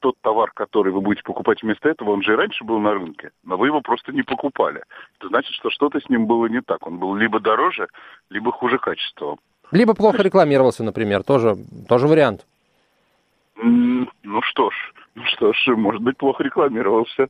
тот 0.00 0.16
товар, 0.20 0.50
который 0.52 0.92
вы 0.92 1.00
будете 1.00 1.22
покупать 1.22 1.62
вместо 1.62 1.88
этого, 1.88 2.10
он 2.10 2.22
же 2.22 2.32
и 2.32 2.36
раньше 2.36 2.64
был 2.64 2.78
на 2.80 2.92
рынке, 2.92 3.30
но 3.44 3.56
вы 3.56 3.68
его 3.68 3.80
просто 3.80 4.12
не 4.12 4.22
покупали. 4.22 4.82
Это 5.18 5.28
значит, 5.28 5.54
что 5.54 5.70
что-то 5.70 6.00
с 6.00 6.08
ним 6.08 6.26
было 6.26 6.46
не 6.46 6.60
так. 6.60 6.86
Он 6.86 6.98
был 6.98 7.14
либо 7.14 7.40
дороже, 7.40 7.88
либо 8.30 8.50
хуже 8.50 8.78
качеством. 8.78 9.38
Либо 9.70 9.94
плохо 9.94 10.22
рекламировался, 10.22 10.82
например, 10.82 11.22
тоже, 11.22 11.56
тоже 11.88 12.08
вариант. 12.08 12.46
Ну 13.62 14.42
что 14.42 14.70
ж, 14.70 14.74
ну 15.14 15.22
что 15.26 15.52
ж, 15.52 15.76
может 15.76 16.02
быть, 16.02 16.16
плохо 16.16 16.42
рекламировался. 16.42 17.28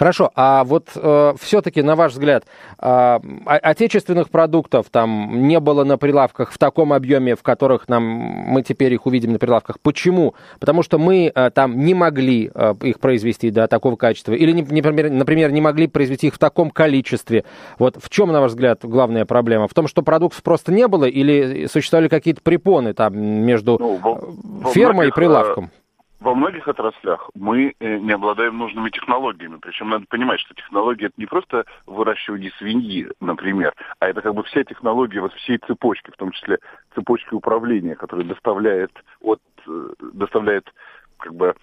Хорошо, 0.00 0.30
а 0.34 0.64
вот 0.64 0.88
э, 0.94 1.34
все-таки, 1.38 1.82
на 1.82 1.94
ваш 1.94 2.12
взгляд, 2.12 2.46
э, 2.78 3.18
отечественных 3.44 4.30
продуктов 4.30 4.86
там 4.90 5.46
не 5.46 5.60
было 5.60 5.84
на 5.84 5.98
прилавках 5.98 6.52
в 6.52 6.56
таком 6.56 6.94
объеме, 6.94 7.36
в 7.36 7.42
которых 7.42 7.86
нам, 7.86 8.02
мы 8.02 8.62
теперь 8.62 8.94
их 8.94 9.04
увидим 9.04 9.34
на 9.34 9.38
прилавках. 9.38 9.78
Почему? 9.78 10.34
Потому 10.58 10.82
что 10.82 10.98
мы 10.98 11.30
э, 11.34 11.50
там 11.50 11.84
не 11.84 11.92
могли 11.92 12.50
э, 12.54 12.74
их 12.80 12.98
произвести 12.98 13.50
до 13.50 13.68
такого 13.68 13.96
качества, 13.96 14.32
или, 14.32 14.52
не, 14.52 14.62
например, 14.62 15.10
например, 15.10 15.52
не 15.52 15.60
могли 15.60 15.86
произвести 15.86 16.28
их 16.28 16.34
в 16.34 16.38
таком 16.38 16.70
количестве. 16.70 17.44
Вот 17.78 17.98
в 18.02 18.08
чем, 18.08 18.32
на 18.32 18.40
ваш 18.40 18.52
взгляд, 18.52 18.80
главная 18.82 19.26
проблема? 19.26 19.68
В 19.68 19.74
том, 19.74 19.86
что 19.86 20.00
продуктов 20.00 20.42
просто 20.42 20.72
не 20.72 20.88
было, 20.88 21.04
или 21.04 21.66
существовали 21.66 22.08
какие-то 22.08 22.40
препоны 22.40 22.94
там 22.94 23.20
между 23.20 23.76
ну, 23.78 23.98
во, 24.02 24.70
фермой 24.70 25.08
во 25.08 25.10
и 25.10 25.14
прилавком? 25.14 25.70
Во 26.20 26.34
многих 26.34 26.68
отраслях 26.68 27.30
мы 27.34 27.74
э, 27.80 27.98
не 27.98 28.12
обладаем 28.12 28.58
нужными 28.58 28.90
технологиями. 28.90 29.58
Причем 29.60 29.88
надо 29.88 30.04
понимать, 30.06 30.40
что 30.40 30.54
технология 30.54 31.06
это 31.06 31.14
не 31.16 31.26
просто 31.26 31.64
выращивание 31.86 32.52
свиньи, 32.58 33.08
например, 33.20 33.74
а 33.98 34.08
это 34.08 34.20
как 34.20 34.34
бы 34.34 34.42
вся 34.44 34.62
технология 34.64 35.20
вот 35.20 35.32
всей 35.34 35.58
цепочки, 35.58 36.10
в 36.10 36.16
том 36.16 36.30
числе 36.32 36.58
цепочки 36.94 37.34
управления, 37.34 37.96
которая 37.96 38.26
доставляет 38.26 38.92
от 39.20 39.40
э, 39.66 39.88
доставляет 40.12 40.72
как 41.18 41.34
бы 41.34 41.54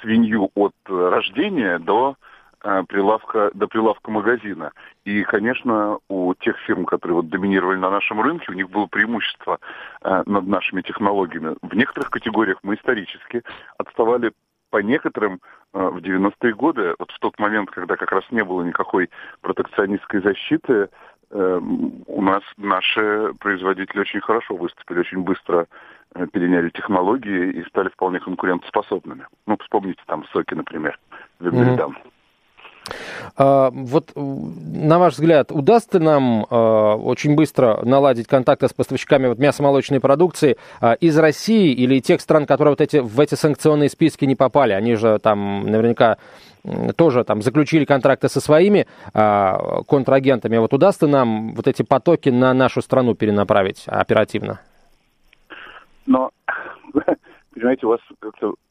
свинью 0.00 0.50
от 0.54 0.74
рождения 0.86 1.78
до 1.78 2.16
Э, 2.16 2.31
прилавка, 2.62 3.50
до 3.54 3.66
прилавка 3.66 4.10
магазина. 4.10 4.72
И, 5.04 5.22
конечно, 5.24 5.98
у 6.08 6.34
тех 6.34 6.56
фирм, 6.60 6.84
которые 6.84 7.16
вот 7.16 7.28
доминировали 7.28 7.76
на 7.76 7.90
нашем 7.90 8.20
рынке, 8.20 8.46
у 8.50 8.54
них 8.54 8.70
было 8.70 8.86
преимущество 8.86 9.58
э, 10.02 10.22
над 10.26 10.46
нашими 10.46 10.82
технологиями. 10.82 11.56
В 11.62 11.74
некоторых 11.74 12.10
категориях 12.10 12.58
мы 12.62 12.76
исторически 12.76 13.42
отставали 13.78 14.32
по 14.70 14.78
некоторым 14.78 15.40
э, 15.74 15.88
в 15.88 15.98
90-е 15.98 16.54
годы, 16.54 16.94
вот 16.98 17.10
в 17.10 17.18
тот 17.18 17.38
момент, 17.38 17.70
когда 17.70 17.96
как 17.96 18.10
раз 18.12 18.24
не 18.30 18.42
было 18.42 18.62
никакой 18.62 19.10
протекционистской 19.42 20.22
защиты, 20.22 20.88
э, 21.30 21.60
у 22.06 22.22
нас 22.22 22.42
наши 22.56 23.32
производители 23.40 24.00
очень 24.00 24.20
хорошо 24.20 24.56
выступили, 24.56 25.00
очень 25.00 25.22
быстро 25.22 25.66
э, 26.14 26.26
переняли 26.32 26.70
технологии 26.70 27.50
и 27.50 27.64
стали 27.68 27.88
вполне 27.88 28.20
конкурентоспособными. 28.20 29.26
Ну, 29.46 29.58
вспомните 29.60 30.02
там 30.06 30.24
соки, 30.32 30.54
например, 30.54 30.98
Вибельдам. 31.40 31.92
Mm-hmm. 31.92 32.12
А, 33.36 33.70
вот, 33.72 34.10
на 34.14 34.98
ваш 34.98 35.14
взгляд, 35.14 35.52
удастся 35.52 35.98
нам 35.98 36.46
а, 36.50 36.96
очень 36.96 37.34
быстро 37.34 37.80
наладить 37.84 38.26
контакты 38.26 38.68
с 38.68 38.72
поставщиками 38.72 39.28
вот, 39.28 39.38
мясомолочной 39.38 40.00
продукции 40.00 40.56
а, 40.80 40.94
из 40.94 41.16
России 41.18 41.72
или 41.72 42.00
тех 42.00 42.20
стран, 42.20 42.46
которые 42.46 42.72
вот 42.72 42.80
эти, 42.80 42.98
в 42.98 43.18
эти 43.20 43.34
санкционные 43.34 43.88
списки 43.88 44.24
не 44.24 44.36
попали? 44.36 44.72
Они 44.72 44.94
же 44.94 45.18
там 45.18 45.66
наверняка 45.66 46.18
тоже 46.96 47.24
там 47.24 47.42
заключили 47.42 47.84
контракты 47.84 48.28
со 48.28 48.40
своими 48.40 48.86
контрагентами. 49.12 50.58
Вот 50.58 50.72
удастся 50.72 51.08
нам 51.08 51.54
вот 51.54 51.66
эти 51.66 51.82
потоки 51.82 52.28
на 52.28 52.54
нашу 52.54 52.82
страну 52.82 53.16
перенаправить 53.16 53.82
оперативно? 53.86 54.60
Но 56.06 56.30
понимаете, 57.52 57.86
у 57.86 57.90
вас 57.90 58.00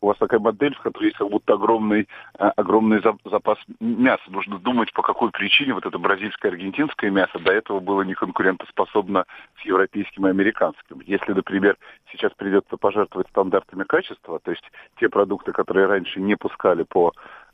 у 0.02 0.08
вас 0.08 0.18
такая 0.18 0.40
модель, 0.40 0.76
в 0.76 0.82
которой 0.82 1.06
есть 1.06 1.18
как 1.18 1.30
будто 1.30 1.54
огромный, 1.54 2.08
а, 2.38 2.52
огромный 2.52 3.02
запас 3.26 3.58
мяса. 3.80 4.24
Нужно 4.28 4.60
думать, 4.60 4.92
по 4.94 5.02
какой 5.02 5.32
причине 5.32 5.74
вот 5.74 5.86
это 5.86 5.98
бразильское, 5.98 6.52
аргентинское 6.52 7.12
мясо 7.12 7.40
до 7.40 7.52
этого 7.52 7.80
было 7.80 8.02
не 8.02 8.14
конкурентоспособно 8.14 9.26
с 9.62 9.66
европейским 9.66 10.28
и 10.28 10.30
американским. 10.30 11.02
Если, 11.06 11.34
например, 11.34 11.78
сейчас 12.12 12.32
придется 12.34 12.78
пожертвовать 12.78 13.28
стандартами 13.30 13.84
качества, 13.84 14.40
то 14.40 14.52
есть 14.52 14.64
те 15.00 15.10
продукты, 15.10 15.52
которые 15.52 15.88
раньше 15.88 16.20
не 16.20 16.36
пускали 16.36 16.84
по 16.84 17.14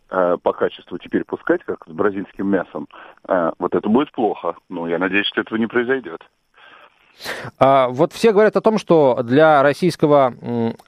а, 0.09 0.37
по 0.37 0.53
качеству 0.53 0.97
теперь 0.97 1.25
пускать, 1.25 1.63
как 1.65 1.85
с 1.85 1.91
бразильским 1.91 2.47
мясом, 2.47 2.87
а, 3.25 3.53
вот 3.59 3.75
это 3.75 3.89
будет 3.89 4.11
плохо. 4.11 4.55
Но 4.69 4.87
я 4.87 4.99
надеюсь, 4.99 5.27
что 5.27 5.41
этого 5.41 5.57
не 5.57 5.67
произойдет. 5.67 6.21
А, 7.59 7.87
вот 7.89 8.13
все 8.13 8.31
говорят 8.31 8.55
о 8.55 8.61
том, 8.61 8.77
что 8.77 9.19
для 9.23 9.61
российского 9.63 10.33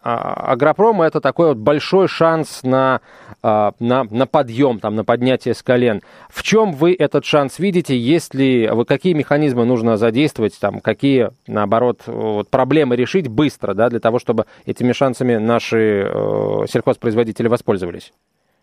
а, 0.02 0.34
агропрома 0.52 1.06
это 1.06 1.22
такой 1.22 1.50
вот 1.50 1.58
большой 1.58 2.08
шанс 2.08 2.62
на, 2.64 3.02
а, 3.42 3.74
на, 3.80 4.04
на 4.04 4.28
подъем, 4.28 4.80
там, 4.80 4.96
на 4.96 5.04
поднятие 5.04 5.54
с 5.54 5.64
колен. 5.64 6.02
В 6.30 6.44
чем 6.44 6.74
вы 6.74 6.96
этот 6.98 7.26
шанс 7.26 7.60
видите? 7.60 7.98
Есть 7.98 8.34
ли, 8.36 8.70
какие 8.88 9.14
механизмы 9.14 9.66
нужно 9.66 9.98
задействовать, 9.98 10.60
там, 10.60 10.80
какие, 10.80 11.32
наоборот, 11.48 12.02
вот, 12.06 12.50
проблемы 12.50 12.96
решить 12.96 13.28
быстро, 13.28 13.74
да, 13.74 13.90
для 13.90 14.00
того, 14.00 14.20
чтобы 14.20 14.46
этими 14.66 14.94
шансами 14.94 15.38
наши 15.38 16.08
э, 16.08 16.66
сельхозпроизводители 16.70 17.48
воспользовались? 17.48 18.12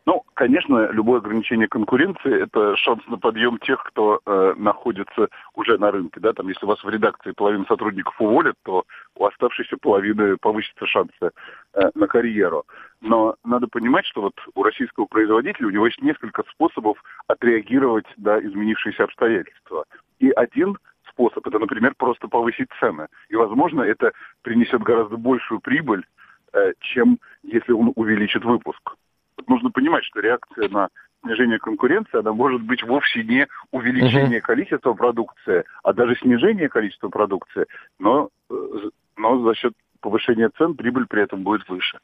Ну, 0.07 0.23
конечно, 0.35 0.89
любое 0.93 1.19
ограничение 1.19 1.67
конкуренции– 1.67 2.43
это 2.45 2.77
шанс 2.77 3.05
на 3.09 3.19
подъем 3.19 3.59
тех, 3.59 3.83
кто 3.83 4.21
э, 4.25 4.55
находится 4.57 5.29
уже 5.55 5.79
на 5.79 5.91
рынке. 5.91 6.21
Да? 6.21 6.33
Там, 6.33 6.47
если 6.47 6.65
у 6.65 6.69
вас 6.69 6.83
в 6.85 6.89
редакции 6.89 7.33
половина 7.33 7.65
сотрудников 7.67 8.15
уволят, 8.21 8.55
то 8.63 8.85
у 9.17 9.27
оставшейся 9.27 9.77
половины 9.79 10.37
повысятся 10.37 10.87
шансы 10.87 11.33
э, 11.75 11.91
на 11.97 12.07
карьеру. 12.07 12.67
Но 13.01 13.35
надо 13.45 13.67
понимать, 13.67 14.07
что 14.07 14.23
вот 14.23 14.35
у 14.55 14.63
российского 14.63 15.07
производителя 15.07 15.67
у 15.67 15.71
него 15.71 15.87
есть 15.87 16.01
несколько 16.01 16.45
способов 16.53 17.03
отреагировать 17.27 18.07
на 18.17 18.39
изменившиеся 18.39 19.03
обстоятельства. 19.03 19.87
И 20.21 20.31
один 20.31 20.79
способ– 21.11 21.45
это, 21.49 21.59
например, 21.59 21.95
просто 21.99 22.29
повысить 22.29 22.69
цены. 22.79 23.09
И, 23.29 23.35
возможно, 23.35 23.83
это 23.83 24.13
принесет 24.43 24.85
гораздо 24.85 25.17
большую 25.17 25.59
прибыль, 25.59 26.07
э, 26.53 26.75
чем 26.79 27.19
если 27.43 27.73
он 27.73 27.93
увеличит 27.97 28.45
выпуск 28.45 28.95
нужно 29.49 29.71
понимать, 29.71 30.05
что 30.05 30.21
реакция 30.21 30.69
на 30.69 30.89
снижение 31.23 31.59
конкуренции, 31.59 32.19
она 32.19 32.33
может 32.33 32.63
быть 32.63 32.83
вовсе 32.83 33.25
не 33.25 33.47
увеличение 33.71 34.39
uh-huh. 34.39 34.43
количества 34.43 34.93
продукции, 34.93 35.65
а 35.83 35.93
даже 35.93 36.17
снижение 36.17 36.69
количества 36.69 37.09
продукции, 37.09 37.67
но, 37.99 38.29
э, 38.51 38.55
но 39.17 39.43
за 39.43 39.55
счет 39.55 39.73
повышения 40.01 40.51
цен 40.57 40.75
прибыль 40.75 41.07
при 41.09 41.23
этом 41.23 41.43
будет 41.43 41.69
выше. 41.69 41.99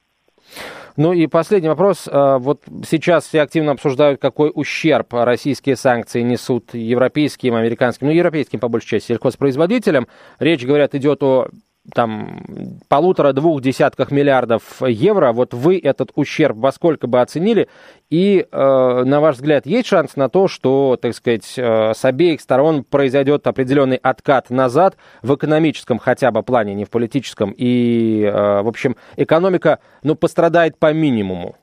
Ну 0.97 1.13
и 1.13 1.27
последний 1.27 1.69
вопрос. 1.69 2.09
А, 2.11 2.39
вот 2.39 2.63
сейчас 2.85 3.27
все 3.27 3.43
активно 3.43 3.73
обсуждают, 3.73 4.21
какой 4.21 4.51
ущерб 4.53 5.13
российские 5.13 5.77
санкции 5.77 6.21
несут 6.23 6.75
европейским, 6.75 7.55
американским, 7.55 8.09
ну 8.09 8.13
европейским 8.13 8.61
по 8.61 8.69
большей 8.69 8.89
части 8.89 9.09
сельхозпроизводителям. 9.09 10.07
Речь, 10.39 10.65
говорят, 10.65 10.95
идет 10.95 11.23
о 11.23 11.49
там 11.95 12.79
полутора-двух 12.89 13.61
десятках 13.61 14.11
миллиардов 14.11 14.83
евро, 14.83 15.33
вот 15.33 15.53
вы 15.53 15.81
этот 15.83 16.13
ущерб 16.15 16.57
во 16.57 16.71
сколько 16.73 17.07
бы 17.07 17.21
оценили? 17.21 17.69
И, 18.09 18.47
э, 18.51 19.03
на 19.05 19.21
ваш 19.21 19.37
взгляд, 19.37 19.67
есть 19.67 19.89
шанс 19.89 20.17
на 20.17 20.29
то, 20.29 20.47
что, 20.47 20.99
так 21.01 21.15
сказать, 21.15 21.55
э, 21.57 21.93
с 21.95 22.05
обеих 22.05 22.41
сторон 22.41 22.85
произойдет 22.85 23.47
определенный 23.47 23.97
откат 23.97 24.51
назад 24.51 24.97
в 25.23 25.35
экономическом 25.35 25.99
хотя 25.99 26.31
бы 26.31 26.43
плане, 26.43 26.75
не 26.75 26.85
в 26.85 26.91
политическом, 26.91 27.53
и, 27.57 28.23
э, 28.23 28.63
в 28.63 28.69
общем, 28.69 28.97
экономика, 29.17 29.81
ну, 30.03 30.15
пострадает 30.15 30.79
по 30.79 30.93
минимуму? 30.93 31.57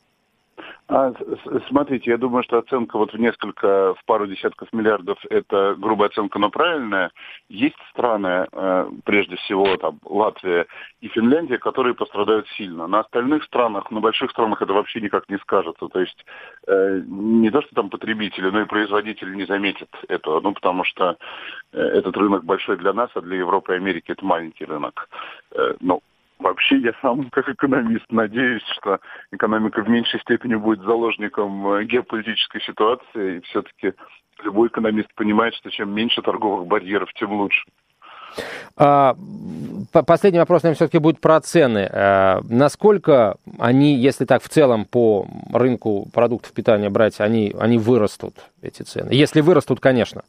А, 0.89 1.13
смотрите, 1.67 2.09
я 2.09 2.17
думаю, 2.17 2.43
что 2.43 2.57
оценка 2.57 2.97
вот 2.97 3.13
в 3.13 3.19
несколько, 3.19 3.93
в 3.93 4.05
пару 4.05 4.25
десятков 4.25 4.73
миллиардов– 4.73 5.19
это 5.29 5.75
грубая 5.77 6.09
оценка, 6.09 6.39
но 6.39 6.49
правильная. 6.49 7.11
Есть 7.47 7.77
страны, 7.91 8.47
э, 8.51 8.89
прежде 9.05 9.35
всего 9.35 9.77
там 9.77 9.99
Латвия 10.03 10.65
и 11.01 11.07
Финляндия, 11.09 11.59
которые 11.59 11.93
пострадают 11.93 12.47
сильно. 12.57 12.87
На 12.87 13.01
остальных 13.01 13.43
странах, 13.43 13.91
на 13.91 13.99
больших 13.99 14.31
странах 14.31 14.63
это 14.63 14.73
вообще 14.73 14.99
никак 14.99 15.29
не 15.29 15.37
скажется. 15.37 15.87
То 15.89 15.99
есть 15.99 16.25
э, 16.65 17.01
не 17.05 17.51
то, 17.51 17.61
что 17.61 17.75
там 17.75 17.91
потребители, 17.91 18.49
но 18.49 18.61
и 18.61 18.65
производители 18.65 19.35
не 19.35 19.45
заметят 19.45 19.89
этого. 20.07 20.41
Ну, 20.41 20.53
потому 20.53 20.85
что 20.85 21.17
э, 21.71 21.79
этот 21.79 22.17
рынок 22.17 22.45
большой 22.45 22.77
для 22.77 22.93
нас, 22.93 23.11
а 23.13 23.21
для 23.21 23.37
Европы 23.37 23.73
и 23.73 23.77
Америки 23.77 24.11
это 24.11 24.25
маленький 24.25 24.65
рынок. 24.65 25.07
Ну, 25.81 26.01
Вообще 26.39 26.77
я 26.77 26.93
сам, 27.01 27.29
как 27.31 27.49
экономист, 27.49 28.05
надеюсь, 28.09 28.63
что 28.77 28.99
экономика 29.31 29.83
в 29.83 29.89
меньшей 29.89 30.19
степени 30.21 30.55
будет 30.55 30.81
заложником 30.81 31.67
э, 31.73 31.83
геополитической 31.85 32.61
ситуации, 32.61 33.37
и 33.37 33.41
все-таки 33.41 33.93
любой 34.43 34.69
экономист 34.69 35.13
понимает, 35.15 35.53
что 35.55 35.69
чем 35.69 35.93
меньше 35.93 36.21
торговых 36.21 36.65
барьеров, 36.65 37.11
тем 37.13 37.33
лучше. 37.33 37.65
А, 38.77 39.15
последний 39.91 40.39
вопрос, 40.39 40.63
наверное, 40.63 40.75
все-таки 40.75 40.99
будет 40.99 41.19
про 41.19 41.41
цены. 41.41 41.89
А, 41.91 42.39
насколько 42.49 43.35
они, 43.57 43.95
если 43.95 44.25
так 44.25 44.41
в 44.41 44.49
целом 44.49 44.85
по 44.85 45.25
рынку 45.51 46.07
продуктов 46.13 46.53
питания 46.53 46.89
брать, 46.89 47.19
они, 47.19 47.53
они 47.59 47.77
вырастут, 47.77 48.35
эти 48.61 48.83
цены? 48.83 49.11
Если 49.11 49.41
вырастут, 49.41 49.79
конечно. 49.79 50.23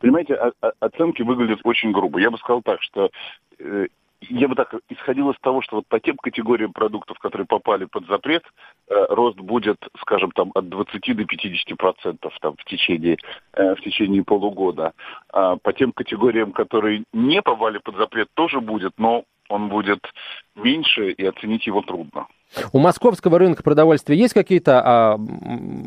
Понимаете, 0.00 0.36
оценки 0.80 1.22
выглядят 1.22 1.60
очень 1.62 1.92
грубо. 1.92 2.18
Я 2.18 2.32
бы 2.32 2.38
сказал 2.38 2.60
так, 2.62 2.82
что 2.82 3.10
э, 3.60 3.86
я 4.28 4.48
бы 4.48 4.54
так 4.54 4.74
исходил 4.88 5.30
из 5.30 5.36
того, 5.40 5.62
что 5.62 5.76
вот 5.76 5.86
по 5.88 6.00
тем 6.00 6.16
категориям 6.16 6.72
продуктов, 6.72 7.18
которые 7.18 7.46
попали 7.46 7.84
под 7.84 8.06
запрет, 8.06 8.42
э, 8.88 9.06
рост 9.10 9.38
будет, 9.38 9.78
скажем, 10.00 10.30
там 10.32 10.50
от 10.54 10.68
20 10.68 11.16
до 11.16 11.24
50 11.24 11.76
процентов 11.76 12.32
там, 12.40 12.54
в, 12.56 12.64
течение, 12.64 13.18
э, 13.54 13.74
в 13.74 13.80
течение 13.80 14.24
полугода. 14.24 14.92
А 15.32 15.56
по 15.56 15.72
тем 15.72 15.92
категориям, 15.92 16.52
которые 16.52 17.04
не 17.12 17.42
попали 17.42 17.78
под 17.78 17.96
запрет, 17.96 18.28
тоже 18.34 18.60
будет, 18.60 18.92
но 18.98 19.24
он 19.48 19.68
будет 19.68 20.00
меньше, 20.54 21.10
и 21.10 21.26
оценить 21.26 21.66
его 21.66 21.82
трудно. 21.82 22.26
У 22.72 22.78
московского 22.78 23.38
рынка 23.38 23.62
продовольствия 23.62 24.16
есть 24.16 24.34
какие-то 24.34 24.82
а, 24.84 25.18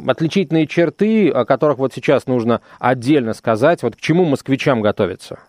отличительные 0.08 0.68
черты, 0.68 1.30
о 1.30 1.46
которых 1.46 1.78
вот 1.78 1.94
сейчас 1.94 2.28
нужно 2.28 2.62
отдельно 2.80 3.34
сказать? 3.34 3.84
Вот 3.84 3.96
к 3.96 4.02
чему 4.02 4.26
москвичам 4.26 4.82
готовиться? 4.82 5.40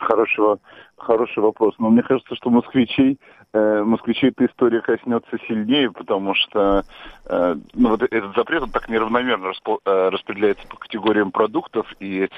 Хорошего, 0.00 0.58
хороший 0.96 1.42
вопрос. 1.42 1.74
Но 1.78 1.90
мне 1.90 2.02
кажется, 2.02 2.34
что 2.34 2.48
москвичей, 2.48 3.18
э, 3.52 3.82
москвичей 3.82 4.30
эта 4.30 4.46
история 4.46 4.80
коснется 4.80 5.38
сильнее, 5.46 5.92
потому 5.92 6.34
что 6.34 6.84
э, 7.26 7.56
ну, 7.74 7.90
вот 7.90 8.02
этот 8.02 8.34
запрет 8.34 8.62
он 8.62 8.70
так 8.70 8.88
неравномерно 8.88 9.48
распо, 9.48 9.78
э, 9.84 10.08
распределяется 10.08 10.66
по 10.68 10.78
категориям 10.78 11.32
продуктов, 11.32 11.86
и 12.00 12.30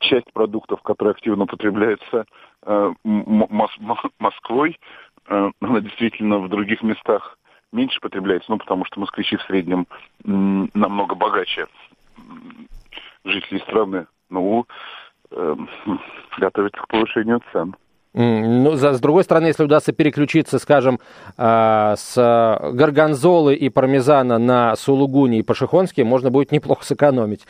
часть 0.00 0.30
продуктов, 0.34 0.82
которые 0.82 1.12
активно 1.12 1.46
потребляются 1.46 2.26
э, 2.66 2.92
Москвой, 4.18 4.78
э, 5.28 5.50
она 5.60 5.80
действительно 5.80 6.40
в 6.40 6.50
других 6.50 6.82
местах 6.82 7.38
меньше 7.72 8.00
потребляется, 8.00 8.50
ну, 8.50 8.58
потому 8.58 8.84
что 8.84 9.00
москвичи 9.00 9.36
в 9.36 9.42
среднем 9.42 9.86
намного 10.24 11.14
богаче 11.14 11.68
жителей 13.24 13.60
страны. 13.60 14.06
Ну, 14.30 14.66
э, 15.30 15.56
готовится 16.38 16.80
к 16.80 16.88
повышению 16.88 17.40
цен. 17.52 17.74
Ну, 18.20 18.74
за, 18.74 18.94
с 18.94 19.00
другой 19.00 19.22
стороны, 19.22 19.46
если 19.46 19.62
удастся 19.62 19.92
переключиться, 19.92 20.58
скажем, 20.58 20.98
э, 21.36 21.94
с 21.96 22.60
горгонзолы 22.72 23.54
и 23.54 23.68
пармезана 23.68 24.38
на 24.38 24.74
сулугуни 24.74 25.38
и 25.38 25.42
пашихонские, 25.42 26.04
можно 26.04 26.28
будет 26.28 26.50
неплохо 26.50 26.84
сэкономить. 26.84 27.42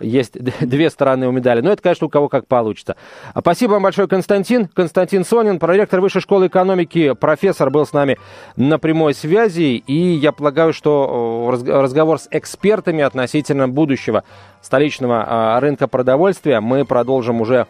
Есть 0.00 0.38
две 0.60 0.90
стороны 0.90 1.26
у 1.26 1.32
медали. 1.32 1.60
Но 1.60 1.72
это, 1.72 1.82
конечно, 1.82 2.06
у 2.06 2.10
кого 2.10 2.28
как 2.28 2.46
получится. 2.46 2.94
Спасибо 3.36 3.72
вам 3.72 3.82
большое, 3.82 4.06
Константин. 4.06 4.68
Константин 4.68 5.24
Сонин, 5.24 5.58
проректор 5.58 6.00
Высшей 6.00 6.22
школы 6.22 6.46
экономики, 6.46 7.12
профессор, 7.14 7.70
был 7.70 7.84
с 7.84 7.92
нами 7.92 8.16
на 8.54 8.78
прямой 8.78 9.12
связи. 9.12 9.82
И 9.88 10.14
я 10.14 10.30
полагаю, 10.30 10.72
что 10.72 11.52
разговор 11.66 12.20
с 12.20 12.28
экспертами 12.30 13.02
относительно 13.02 13.68
будущего 13.68 14.22
столичного 14.62 15.24
а, 15.26 15.60
рынка 15.60 15.88
продовольствия 15.88 16.60
мы 16.60 16.84
продолжим 16.84 17.40
уже 17.40 17.66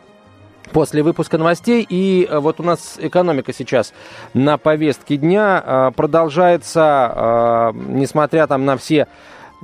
после 0.72 1.02
выпуска 1.02 1.38
новостей. 1.38 1.86
И 1.88 2.26
э, 2.28 2.38
вот 2.38 2.60
у 2.60 2.62
нас 2.62 2.96
экономика 2.98 3.52
сейчас 3.52 3.92
на 4.32 4.58
повестке 4.58 5.16
дня 5.16 5.62
э, 5.64 5.90
продолжается, 5.94 7.12
э, 7.14 7.72
несмотря 7.88 8.46
там 8.46 8.64
на 8.64 8.76
все 8.76 9.06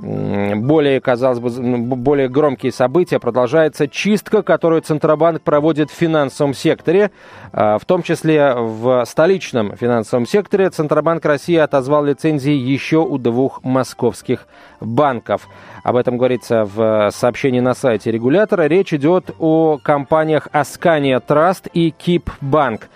более, 0.01 0.99
казалось 0.99 1.39
бы, 1.39 1.49
более 1.95 2.27
громкие 2.27 2.71
события. 2.71 3.19
Продолжается 3.19 3.87
чистка, 3.87 4.41
которую 4.41 4.81
Центробанк 4.81 5.41
проводит 5.41 5.91
в 5.91 5.93
финансовом 5.93 6.53
секторе, 6.53 7.11
в 7.51 7.81
том 7.85 8.01
числе 8.01 8.53
в 8.55 9.05
столичном 9.05 9.75
финансовом 9.75 10.25
секторе. 10.25 10.69
Центробанк 10.69 11.23
России 11.25 11.55
отозвал 11.55 12.03
лицензии 12.05 12.53
еще 12.53 12.97
у 12.97 13.17
двух 13.17 13.63
московских 13.63 14.47
банков. 14.79 15.47
Об 15.83 15.95
этом 15.95 16.17
говорится 16.17 16.65
в 16.65 17.11
сообщении 17.11 17.59
на 17.59 17.73
сайте 17.73 18.11
регулятора. 18.11 18.63
Речь 18.63 18.93
идет 18.93 19.31
о 19.39 19.77
компаниях 19.83 20.47
Аскания 20.51 21.19
Траст 21.19 21.67
и 21.73 21.91
Кип 21.91 22.29
Банк, 22.41 22.89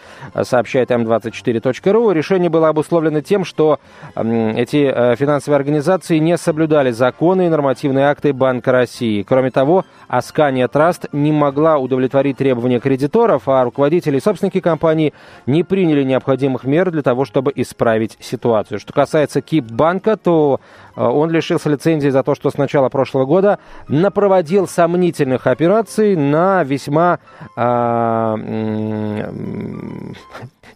сообщает 0.44 0.92
М24.ру. 0.92 2.12
Решение 2.12 2.50
было 2.50 2.70
обусловлено 2.70 3.22
тем, 3.22 3.46
что 3.46 3.80
эти 4.16 4.92
э, 4.92 5.16
финансовые 5.16 5.58
организации 5.58 6.18
не 6.18 6.38
соблюдали 6.38 6.92
законы 6.96 7.46
и 7.46 7.50
нормативные 7.50 8.06
акты 8.06 8.34
Банка 8.34 8.72
России. 8.72 9.24
Кроме 9.24 9.52
того, 9.52 9.86
Аскания 10.08 10.68
Траст 10.68 11.08
не 11.12 11.32
могла 11.32 11.78
удовлетворить 11.78 12.38
требования 12.38 12.80
кредиторов, 12.80 13.48
а 13.48 13.64
руководители 13.64 14.18
и 14.18 14.22
собственники 14.22 14.60
компании 14.60 15.14
не 15.46 15.64
приняли 15.64 16.04
необходимых 16.04 16.66
мер 16.66 16.92
для 16.92 17.02
того, 17.02 17.26
чтобы 17.26 17.52
исправить 17.56 18.18
ситуацию. 18.20 18.80
Что 18.80 18.94
касается 18.94 19.42
Кип 19.42 19.66
Банка, 19.66 20.18
то 20.18 20.60
э, 20.96 21.02
он 21.02 21.30
лишился 21.32 21.70
лицензии 21.70 22.10
за 22.10 22.24
то, 22.24 22.36
что 22.36 22.50
сначала 22.52 22.76
начала 22.76 22.90
прошлого 22.90 23.26
года 23.26 23.60
напроводил 23.88 24.68
сомнительных 24.68 25.48
операций 25.48 26.16
на 26.16 26.64
весьма 26.64 27.20
э, 27.56 28.36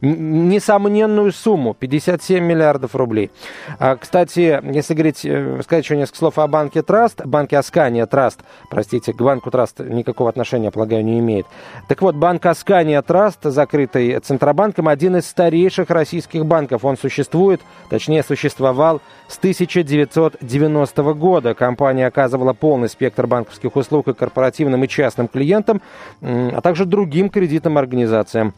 несомненную 0.02 1.32
сумму 1.32 1.74
57 1.74 2.44
миллиардов 2.44 2.96
рублей. 2.96 3.32
А, 3.80 3.98
кстати, 3.98 4.62
если 4.74 4.94
говорить, 4.94 5.26
э, 5.26 5.62
сказать 5.64 5.84
еще 5.84 5.98
несколько 5.98 6.20
слов 6.20 6.40
о 6.40 6.48
банке 6.48 6.84
Траст, 6.84 7.26
банке 7.26 7.58
Аскания 7.58 8.06
Траст, 8.06 8.40
простите, 8.70 9.12
банку 9.26 9.52
Траст 9.52 9.80
никакого 9.80 10.30
отношения, 10.30 10.72
полагаю, 10.72 11.04
не 11.04 11.20
имеет. 11.20 11.46
Так 11.88 12.02
вот, 12.02 12.16
банк 12.16 12.46
Аскания 12.46 13.02
Траст, 13.02 13.40
закрытый 13.44 14.20
Центробанком, 14.20 14.88
один 14.88 15.18
из 15.18 15.28
старейших 15.28 15.90
российских 15.90 16.46
банков. 16.46 16.86
Он 16.86 16.98
существует, 16.98 17.62
точнее, 17.90 18.24
существовал 18.24 19.02
с 19.28 19.38
1990 19.38 21.14
года. 21.14 21.54
Компания 21.54 22.08
оказывала 22.08 22.54
полный 22.54 22.90
спектр 22.90 23.28
банковских 23.28 23.76
услуг 23.76 24.08
и 24.08 24.14
корпоративным 24.14 24.84
и 24.84 24.88
частным 24.88 25.28
клиентам, 25.28 25.82
а 26.22 26.62
также 26.62 26.86
другим 26.86 27.30
кредитным 27.30 27.78
организациям. 27.78 28.54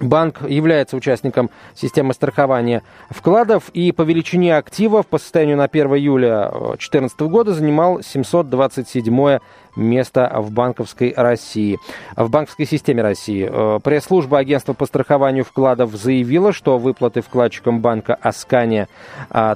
Банк 0.00 0.42
является 0.48 0.96
участником 0.96 1.50
системы 1.74 2.14
страхования 2.14 2.82
вкладов 3.10 3.68
и 3.74 3.92
по 3.92 4.02
величине 4.02 4.56
активов 4.56 5.06
по 5.06 5.18
состоянию 5.18 5.56
на 5.56 5.64
1 5.64 5.86
июля 5.94 6.50
2014 6.50 7.20
года 7.20 7.54
занимал 7.54 8.02
727 8.02 9.38
место 9.76 10.30
в 10.34 10.50
банковской 10.50 11.12
России, 11.16 11.78
в 12.16 12.30
банковской 12.30 12.66
системе 12.66 13.02
России. 13.02 13.48
Э, 13.50 13.80
пресс-служба 13.82 14.38
агентства 14.38 14.72
по 14.72 14.86
страхованию 14.86 15.44
вкладов 15.44 15.94
заявила, 15.94 16.52
что 16.52 16.78
выплаты 16.78 17.20
вкладчикам 17.20 17.80
банка 17.80 18.14
Аскания 18.20 18.88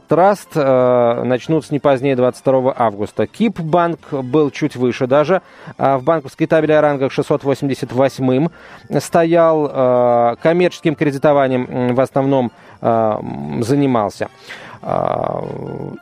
Траст 0.08 0.50
э, 0.54 1.22
начнутся 1.24 1.72
не 1.72 1.80
позднее 1.80 2.16
22 2.16 2.74
августа. 2.76 3.26
КИП 3.26 3.60
банк 3.60 4.00
был 4.10 4.50
чуть 4.50 4.76
выше 4.76 5.06
даже. 5.06 5.42
В 5.76 6.00
банковской 6.02 6.46
табеле 6.46 6.78
о 6.78 6.80
рангах 6.80 7.12
688 7.12 8.48
стоял 8.98 9.70
э, 9.70 10.36
коммерческим 10.42 10.94
кредитованием 10.94 11.94
в 11.94 12.00
основном 12.00 12.52
занимался. 12.80 14.28
А, 14.82 15.44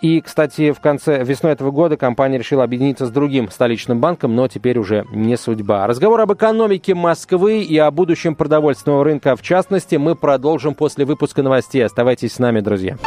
и, 0.01 0.21
кстати, 0.21 0.73
в 0.73 0.81
конце 0.81 1.23
весной 1.25 1.53
этого 1.53 1.71
года 1.71 1.97
компания 1.97 2.39
решила 2.39 2.65
объединиться 2.65 3.07
с 3.07 3.11
другим 3.11 3.51
столичным 3.51 4.01
банком, 4.01 4.35
но 4.35 4.49
теперь 4.49 4.79
уже 4.79 5.05
не 5.13 5.37
судьба. 5.37 5.87
Разговор 5.87 6.21
об 6.21 6.33
экономике 6.33 6.95
Москвы 6.95 7.63
и 7.63 7.79
о 7.79 7.91
будущем 7.91 8.35
продовольственного 8.35 9.05
рынка 9.05 9.37
в 9.37 9.43
частности 9.43 9.97
мы 9.97 10.15
продолжим 10.15 10.75
после 10.75 11.05
выпуска 11.05 11.43
новостей. 11.43 11.85
Оставайтесь 11.85 12.35
с 12.35 12.39
нами, 12.39 12.61
друзья. 12.61 12.99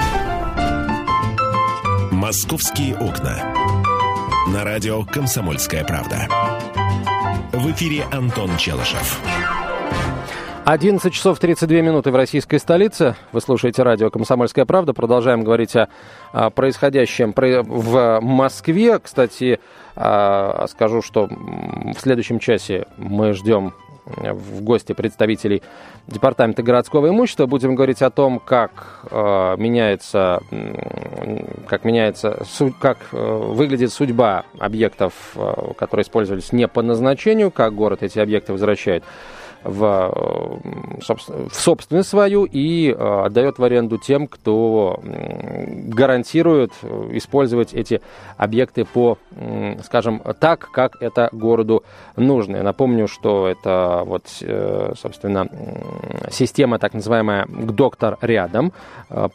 «Московские 2.12 2.96
окна». 2.96 3.38
На 4.54 4.64
радио 4.64 5.04
«Комсомольская 5.04 5.84
правда». 5.84 6.28
В 7.54 7.72
эфире 7.72 8.04
Антон 8.12 8.58
Челышев. 8.58 9.20
11 10.72 11.12
часов 11.12 11.40
32 11.40 11.82
минуты 11.82 12.12
в 12.12 12.16
российской 12.16 12.60
столице. 12.60 13.16
Вы 13.32 13.42
слушаете 13.42 13.82
радио 13.82 14.12
«Комсомольская 14.12 14.66
правда». 14.66 14.94
Продолжаем 14.94 15.44
говорить 15.44 15.76
о, 15.76 15.90
о 16.32 16.52
происходящем 16.52 17.34
в 17.36 18.20
Москве. 18.22 19.00
Кстати, 19.00 19.60
а, 19.96 20.68
скажу, 20.70 21.02
что 21.02 21.26
в 21.26 22.00
следующем 22.00 22.38
часе 22.38 22.86
мы 22.98 23.34
ждем 23.34 23.74
в 24.06 24.62
гости 24.62 24.94
представителей 24.94 25.64
Департамента 26.06 26.62
городского 26.62 27.10
имущества. 27.10 27.48
Будем 27.48 27.74
говорить 27.74 28.04
о 28.04 28.12
том, 28.12 28.40
как 28.40 29.06
э, 29.10 29.56
меняется, 29.58 30.42
как 31.68 31.84
меняется, 31.84 32.44
как 32.80 32.98
э, 33.12 33.18
выглядит 33.18 33.92
судьба 33.92 34.46
объектов, 34.60 35.14
э, 35.36 35.74
которые 35.78 36.04
использовались 36.04 36.52
не 36.52 36.68
по 36.68 36.82
назначению, 36.82 37.52
как 37.52 37.76
город 37.76 38.02
эти 38.04 38.20
объекты 38.20 38.52
возвращает 38.52 39.04
в, 39.64 40.52
в 41.00 41.54
собственность 41.54 42.10
свою 42.10 42.46
и 42.46 42.92
э, 42.92 43.22
отдает 43.26 43.60
в 43.60 43.64
аренду 43.64 43.98
тем, 43.98 44.28
кто 44.28 45.00
гарантирует 45.04 46.72
э, 46.82 47.10
использовать 47.14 47.74
эти 47.74 48.02
объекты 48.38 48.86
по, 48.86 49.18
скажем, 49.84 50.22
так, 50.40 50.70
как 50.72 51.02
это 51.02 51.30
городу 51.32 51.84
нужно. 52.16 52.58
Я 52.58 52.64
напомню, 52.64 53.08
что 53.08 53.48
это 53.48 54.04
вот, 54.06 54.26
э, 54.42 54.94
собственно, 54.98 55.48
система 56.32 56.80
так 56.80 56.94
называемая 56.94 57.46
«Доктор 57.48 58.18
рядом» 58.22 58.72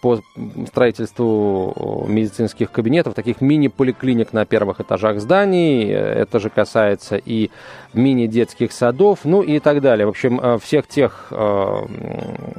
по 0.01 0.21
строительству 0.69 2.07
медицинских 2.09 2.71
кабинетов, 2.71 3.15
таких 3.15 3.41
мини-поликлиник 3.41 4.33
на 4.33 4.47
первых 4.47 4.81
этажах 4.81 5.21
зданий. 5.21 5.91
Это 5.91 6.39
же 6.39 6.49
касается 6.49 7.17
и 7.17 7.51
мини-детских 7.93 8.73
садов, 8.73 9.21
ну 9.25 9.43
и 9.43 9.59
так 9.59 9.81
далее 9.81 10.07
общем, 10.15 10.41
э, 10.41 10.59
всех 10.59 10.87
тех 10.87 11.33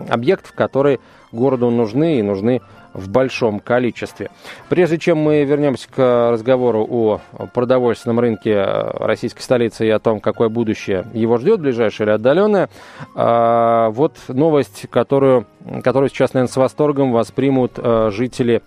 объектов, 0.09 0.53
которые 0.53 0.99
городу 1.31 1.69
нужны 1.69 2.19
и 2.19 2.21
нужны 2.21 2.61
в 2.93 3.09
большом 3.09 3.59
количестве. 3.59 4.29
Прежде 4.69 4.97
чем 4.97 5.17
мы 5.17 5.43
вернемся 5.43 5.87
к 5.89 6.31
разговору 6.31 6.85
о 6.89 7.19
продовольственном 7.53 8.19
рынке 8.19 8.61
российской 8.63 9.41
столицы 9.41 9.85
и 9.85 9.89
о 9.89 9.99
том, 9.99 10.21
какое 10.21 10.47
будущее 10.47 11.05
его 11.13 11.37
ждет, 11.37 11.59
ближайшее 11.59 12.05
или 12.05 12.13
отдаленное, 12.13 12.69
вот 13.13 14.17
новость, 14.29 14.85
которую, 14.89 15.45
которую 15.83 16.09
сейчас, 16.09 16.33
наверное, 16.33 16.53
с 16.53 16.55
восторгом 16.55 17.11
воспримут 17.11 17.77
жители 18.11 18.61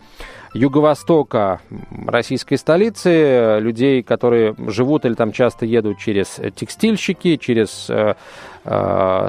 юго-востока 0.54 1.60
российской 2.06 2.56
столицы, 2.56 3.58
людей, 3.60 4.02
которые 4.02 4.54
живут 4.66 5.04
или 5.04 5.14
там 5.14 5.32
часто 5.32 5.66
едут 5.66 5.98
через 5.98 6.40
текстильщики, 6.54 7.36
через 7.36 7.88
э, 7.90 8.14
Э, 8.57 8.57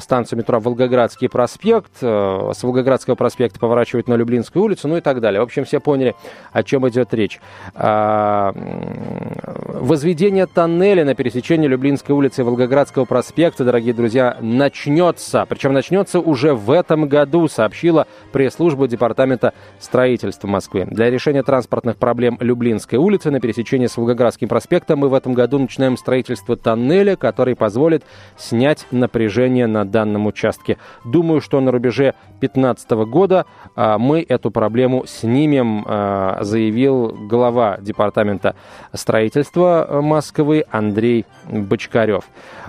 станцию 0.02 0.39
метро 0.39 0.60
Волгоградский 0.60 1.30
проспект, 1.30 1.91
э, 2.02 2.52
с 2.54 2.62
Волгоградского 2.63 3.15
проспекта 3.15 3.60
поворачивать 3.60 4.08
на 4.08 4.15
Люблинскую 4.15 4.63
улицу, 4.63 4.88
ну 4.88 4.97
и 4.97 5.02
так 5.02 5.21
далее. 5.21 5.39
В 5.39 5.43
общем, 5.43 5.63
все 5.63 5.80
поняли, 5.80 6.15
о 6.52 6.63
чем 6.63 6.88
идет 6.89 7.13
речь. 7.13 7.39
А, 7.73 8.54
возведение 8.54 10.45
тоннеля 10.45 11.06
на 11.06 11.15
пересечении 11.15 11.67
Люблинской 11.67 12.13
улицы 12.13 12.41
и 12.41 12.43
Волгоградского 12.43 13.06
проспекта, 13.06 13.63
дорогие 13.63 13.93
друзья, 13.93 14.38
начнется. 14.41 15.45
Причем 15.47 15.73
начнется 15.73 16.19
уже 16.19 16.54
в 16.54 16.71
этом 16.71 17.08
году, 17.08 17.47
сообщила 17.47 18.08
пресс-служба 18.32 18.88
Департамента 18.88 19.54
строительства 19.80 20.47
Москвы. 20.47 20.86
Для 20.86 21.10
решения 21.10 21.43
транспортных 21.43 21.97
проблем 21.97 22.38
Люблинской 22.41 22.99
улицы 22.99 23.32
на 23.32 23.39
пересечении 23.39 23.88
с 23.88 23.95
Волгоградским 23.95 24.47
проспектом 24.47 24.99
мы 24.99 25.08
в 25.08 25.13
этом 25.13 25.34
году 25.34 25.60
начинаем 25.60 25.95
строительство 25.97 26.58
тоннеля, 26.58 27.15
который 27.15 27.56
позволит 27.56 28.04
снять 28.38 28.86
напряжение 28.91 29.28
движения 29.29 29.67
на 29.67 29.85
данном 29.85 30.25
участке. 30.25 30.77
Думаю, 31.05 31.39
что 31.39 31.61
на 31.61 31.71
рубеже 31.71 32.15
2015 32.39 32.91
года 33.07 33.45
а, 33.75 33.99
мы 33.99 34.25
эту 34.27 34.49
проблему 34.49 35.05
снимем, 35.05 35.85
а, 35.85 36.39
заявил 36.41 37.09
глава 37.09 37.77
Департамента 37.79 38.55
строительства 38.91 39.99
Москвы 40.01 40.65
Андрей 40.71 41.25
Бочкарев. 41.47 42.23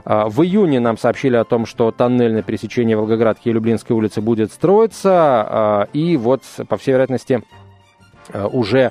А, 0.05 0.29
в 0.29 0.43
июне 0.43 0.81
нам 0.81 0.99
сообщили 0.99 1.37
о 1.37 1.45
том, 1.45 1.65
что 1.65 1.91
тоннель 1.93 2.35
на 2.35 2.43
пересечении 2.43 2.95
Волгоградки 2.95 3.49
и 3.49 3.53
Люблинской 3.53 3.97
улицы 3.97 4.21
будет 4.21 4.53
строиться, 4.53 5.89
и 5.95 6.19
вот, 6.19 6.43
по 6.69 6.77
всей 6.77 6.93
вероятности, 6.93 7.43
уже 8.53 8.81
Э, 8.81 8.91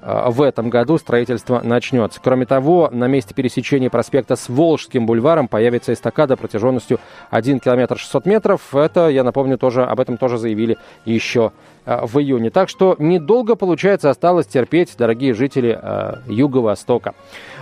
в 0.00 0.42
этом 0.42 0.70
году 0.70 0.98
строительство 0.98 1.60
начнется. 1.62 2.20
Кроме 2.22 2.46
того, 2.46 2.88
на 2.92 3.06
месте 3.08 3.34
пересечения 3.34 3.90
проспекта 3.90 4.36
с 4.36 4.48
Волжским 4.48 5.06
бульваром 5.06 5.48
появится 5.48 5.92
эстакада 5.92 6.36
протяженностью 6.36 7.00
1 7.30 7.60
километр 7.60 7.98
600 7.98 8.26
метров. 8.26 8.74
Это, 8.74 9.08
я 9.08 9.24
напомню, 9.24 9.58
тоже 9.58 9.84
об 9.84 10.00
этом 10.00 10.16
тоже 10.16 10.38
заявили 10.38 10.78
еще 11.04 11.52
э, 11.84 12.04
в 12.04 12.18
июне. 12.18 12.50
Так 12.50 12.68
что 12.68 12.96
недолго, 12.98 13.56
получается, 13.56 14.10
осталось 14.10 14.46
терпеть, 14.46 14.94
дорогие 14.96 15.34
жители 15.34 15.78
э, 15.80 16.14
Юго-Востока. 16.26 17.14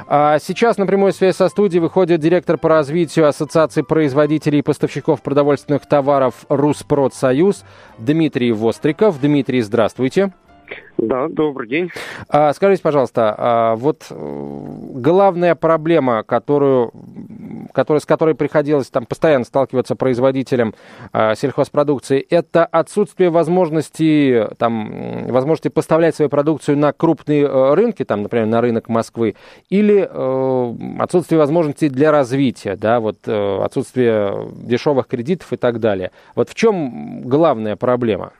А 0.09 0.38
сейчас 0.38 0.77
на 0.77 0.87
прямую 0.87 1.12
связь 1.12 1.37
со 1.37 1.49
студией 1.49 1.81
выходит 1.81 2.20
директор 2.20 2.59
по 2.59 2.68
развитию 2.68 3.29
Ассоциации 3.29 3.83
производителей 3.83 4.61
и 4.61 4.62
поставщиков 4.62 5.22
продовольственных 5.22 5.87
товаров 5.87 6.44
Руспродсоюз 6.49 7.64
Дмитрий 7.99 8.53
Востриков. 8.53 9.20
Дмитрий, 9.20 9.62
здравствуйте. 9.62 10.33
Да, 10.98 11.28
добрый 11.28 11.68
день. 11.68 11.90
А, 12.28 12.52
скажите, 12.54 12.82
пожалуйста, 12.82 13.35
а 13.37 13.76
вот 13.76 14.06
э, 14.09 14.14
главная 14.94 15.54
проблема, 15.54 16.22
которую, 16.22 16.90
которая, 17.72 18.00
с 18.00 18.06
которой 18.06 18.35
приходилось 18.35 18.88
там 18.88 19.04
постоянно 19.04 19.44
сталкиваться 19.44 19.94
производителям 19.94 20.74
а, 21.12 21.35
сельхозпродукции, 21.35 22.24
это 22.30 22.64
отсутствие 22.64 23.28
возможности, 23.28 24.48
там, 24.56 25.26
возможности 25.28 25.68
поставлять 25.68 26.16
свою 26.16 26.30
продукцию 26.30 26.78
на 26.78 26.92
крупные 26.94 27.44
э, 27.44 27.74
рынки, 27.74 28.04
там, 28.04 28.22
например, 28.22 28.46
на 28.46 28.62
рынок 28.62 28.88
Москвы, 28.88 29.37
или 29.68 30.09
э, 30.11 30.74
отсутствие 30.98 31.38
возможностей 31.38 31.90
для 31.90 32.11
развития, 32.11 32.74
да, 32.74 33.00
вот 33.00 33.18
э, 33.26 33.62
отсутствие 33.62 34.48
дешевых 34.62 35.09
кредитов 35.09 35.52
и 35.52 35.56
так 35.56 35.78
далее. 35.78 36.11
Вот 36.35 36.48
в 36.48 36.54
чем 36.54 37.20
главная 37.22 37.76
проблема? 37.76 38.32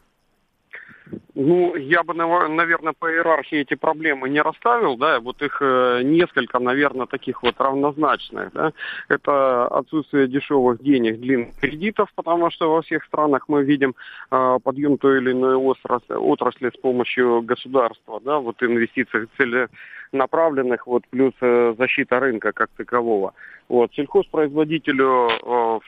Ну, 1.35 1.77
я 1.77 2.03
бы, 2.03 2.15
наверное, 2.15 2.93
по 2.93 3.11
иерархии 3.11 3.59
эти 3.59 3.75
проблемы 3.75 4.29
не 4.29 4.41
расставил, 4.43 4.97
да, 4.97 5.21
вот 5.21 5.43
их 5.43 5.59
э, 5.61 6.01
несколько, 6.03 6.59
наверное, 6.59 7.07
таких 7.07 7.43
вот 7.43 7.61
равнозначных, 7.61 8.53
да. 8.53 8.73
Это 9.09 9.67
отсутствие 9.67 10.29
дешевых 10.29 10.83
денег, 10.83 11.21
длинных 11.21 11.55
кредитов, 11.61 12.09
потому 12.15 12.51
что 12.51 12.73
во 12.73 12.83
всех 12.83 13.05
странах 13.05 13.49
мы 13.49 13.65
видим 13.65 13.95
э, 14.31 14.59
подъем 14.63 14.99
той 14.99 15.19
или 15.19 15.33
иной 15.33 15.55
отрасли, 15.55 16.15
отрасли 16.15 16.71
с 16.71 16.81
помощью 16.81 17.43
государства, 17.43 18.21
да, 18.25 18.39
вот 18.39 18.63
инвестиций 18.63 19.27
целенаправленных, 19.37 20.87
вот 20.87 21.07
плюс 21.11 21.35
э, 21.41 21.75
защита 21.79 22.19
рынка 22.19 22.53
как 22.53 22.71
такового. 22.77 23.35
Вот, 23.69 23.93
сельхозпроизводителю 23.95 25.83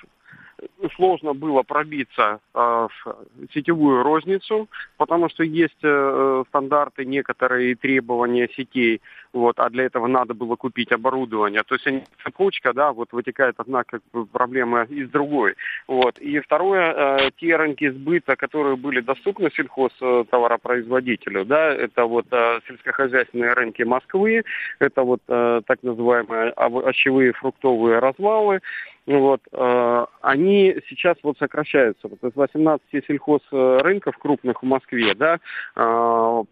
сложно 0.97 1.35
было 1.35 1.63
пробиться 1.63 2.41
э, 2.55 2.59
в 2.59 2.89
сетевую 3.53 4.03
розницу, 4.03 4.69
потому 4.97 5.29
что 5.29 5.43
есть 5.43 5.79
э, 5.83 6.45
стандарты, 6.49 7.05
некоторые 7.05 7.75
требования 7.75 8.49
сетей, 8.57 9.01
вот, 9.33 9.59
а 9.59 9.69
для 9.71 9.85
этого 9.85 10.07
надо 10.07 10.35
было 10.35 10.57
купить 10.57 10.93
оборудование. 10.93 11.63
То 11.63 11.77
есть 11.77 11.87
цепочка, 12.23 12.73
да, 12.73 12.93
вот 12.93 13.13
вытекает 13.13 13.55
одна 13.59 13.85
как 13.85 14.03
бы 14.13 14.27
проблема 14.27 14.85
из 14.85 15.11
другой. 15.11 15.55
Вот. 15.87 16.19
И 16.19 16.41
второе, 16.41 16.93
э, 16.93 17.31
те 17.37 17.57
рынки 17.57 17.91
сбыта, 17.91 18.37
которые 18.37 18.77
были 18.77 19.01
доступны 19.01 19.51
сельхозтоваропроизводителю, 19.51 21.45
да, 21.45 21.75
это 21.75 22.05
вот 22.05 22.27
сельскохозяйственные 22.67 23.53
рынки 23.53 23.83
Москвы, 23.83 24.45
это 24.79 25.03
вот 25.03 25.21
так 25.27 25.83
называемые 25.83 26.51
овощевые 26.51 27.33
фруктовые 27.33 27.99
развалы, 27.99 28.61
вот, 29.17 29.41
э, 29.53 30.07
они 30.21 30.77
сейчас 30.89 31.17
вот 31.23 31.39
сокращаются. 31.39 32.09
Вот 32.09 32.23
из 32.31 32.37
18 32.37 33.05
сельхозрынков 33.07 34.19
крупных 34.19 34.63
в 34.63 34.67
Москве, 34.67 35.15
да, 35.15 35.37
э, 35.37 35.39
по, 35.77 36.47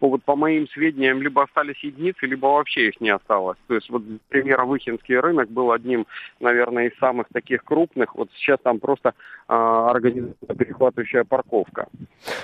вот 0.00 0.22
по 0.24 0.34
моим 0.34 0.66
сведениям, 0.68 1.20
либо 1.20 1.42
остались 1.42 1.82
единицы, 1.84 2.24
либо 2.24 2.46
вообще 2.46 2.88
их 2.88 3.00
не 3.02 3.10
осталось. 3.10 3.58
То 3.66 3.74
есть, 3.74 3.90
вот, 3.90 4.02
например, 4.06 4.64
Выхинский 4.64 5.18
рынок 5.18 5.50
был 5.50 5.72
одним, 5.72 6.06
наверное, 6.40 6.88
из 6.88 6.98
самых 6.98 7.26
таких 7.32 7.62
крупных. 7.64 8.14
Вот 8.14 8.30
сейчас 8.36 8.58
там 8.62 8.78
просто 8.78 9.12
э, 9.48 9.52
организуется 9.52 10.54
перехватывающая 10.54 11.24
парковка. 11.24 11.88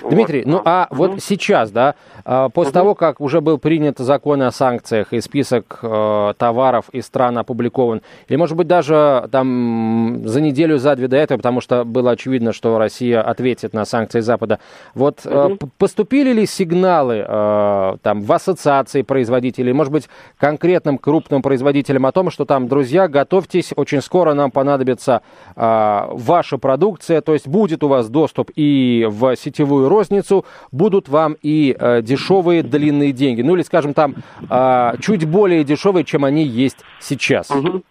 Дмитрий, 0.07 0.43
вот. 0.43 0.51
ну 0.51 0.61
а 0.65 0.87
mm 0.91 0.95
вот 1.01 1.19
сейчас, 1.23 1.71
да, 1.71 1.95
э, 2.25 2.49
после 2.53 2.71
mm 2.71 2.73
того, 2.73 2.95
как 2.95 3.21
уже 3.21 3.41
был 3.41 3.57
принят 3.57 3.97
закон 3.97 4.43
о 4.43 4.51
санкциях 4.51 5.13
и 5.13 5.21
список 5.21 5.79
э, 5.81 6.33
товаров 6.37 6.89
из 6.91 7.07
стран 7.07 7.39
опубликован, 7.39 8.03
или, 8.27 8.37
может 8.37 8.55
быть, 8.55 8.67
даже 8.67 9.27
там 9.31 10.21
за 10.25 10.41
неделю, 10.41 10.77
за 10.77 10.95
две 10.95 11.07
до 11.07 11.17
этого, 11.17 11.37
потому 11.37 11.61
что 11.61 11.83
было 11.83 12.11
очевидно, 12.11 12.53
что 12.53 12.77
Россия 12.77 13.21
ответит 13.21 13.73
на 13.73 13.85
санкции 13.85 14.19
Запада. 14.19 14.59
Вот 14.93 15.25
угу. 15.25 15.57
поступили 15.77 16.33
ли 16.33 16.45
сигналы 16.45 17.25
э, 17.27 17.97
там 18.01 18.21
в 18.21 18.31
ассоциации 18.31 19.01
производителей, 19.01 19.73
может 19.73 19.91
быть, 19.91 20.09
конкретным 20.37 20.97
крупным 20.97 21.41
производителям 21.41 22.05
о 22.05 22.11
том, 22.11 22.29
что 22.29 22.45
там, 22.45 22.67
друзья, 22.67 23.07
готовьтесь, 23.07 23.71
очень 23.75 24.01
скоро 24.01 24.33
нам 24.33 24.51
понадобится 24.51 25.21
э, 25.55 26.01
ваша 26.11 26.57
продукция, 26.57 27.21
то 27.21 27.33
есть 27.33 27.47
будет 27.47 27.83
у 27.83 27.87
вас 27.87 28.09
доступ 28.09 28.51
и 28.55 29.07
в 29.09 29.35
сетевую 29.35 29.89
розницу, 29.89 30.45
будут 30.71 31.09
вам 31.09 31.37
и 31.41 31.75
дешевые 32.03 32.63
длинные 32.63 33.11
деньги, 33.11 33.41
ну 33.41 33.55
или, 33.55 33.63
скажем, 33.63 33.93
там 33.93 34.15
чуть 35.01 35.25
более 35.25 35.63
дешевые, 35.63 36.03
чем 36.03 36.25
они 36.25 36.43
есть 36.43 36.77
сейчас. 36.99 37.49
Угу. 37.49 37.83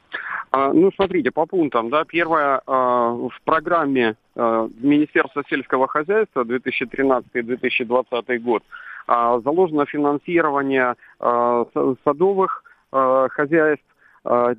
А, 0.53 0.73
ну, 0.73 0.91
смотрите, 0.93 1.31
по 1.31 1.47
пунктам, 1.47 1.91
да, 1.91 2.05
первое, 2.05 2.61
а, 2.67 3.13
в 3.13 3.33
программе 3.45 4.17
а, 4.35 4.69
Министерства 4.81 5.45
сельского 5.49 5.87
хозяйства 5.87 6.45
2013-2020 6.45 8.39
год 8.39 8.63
заложено 9.07 9.87
финансирование 9.87 10.95
садовых 12.05 12.63
хозяйств, 12.93 13.85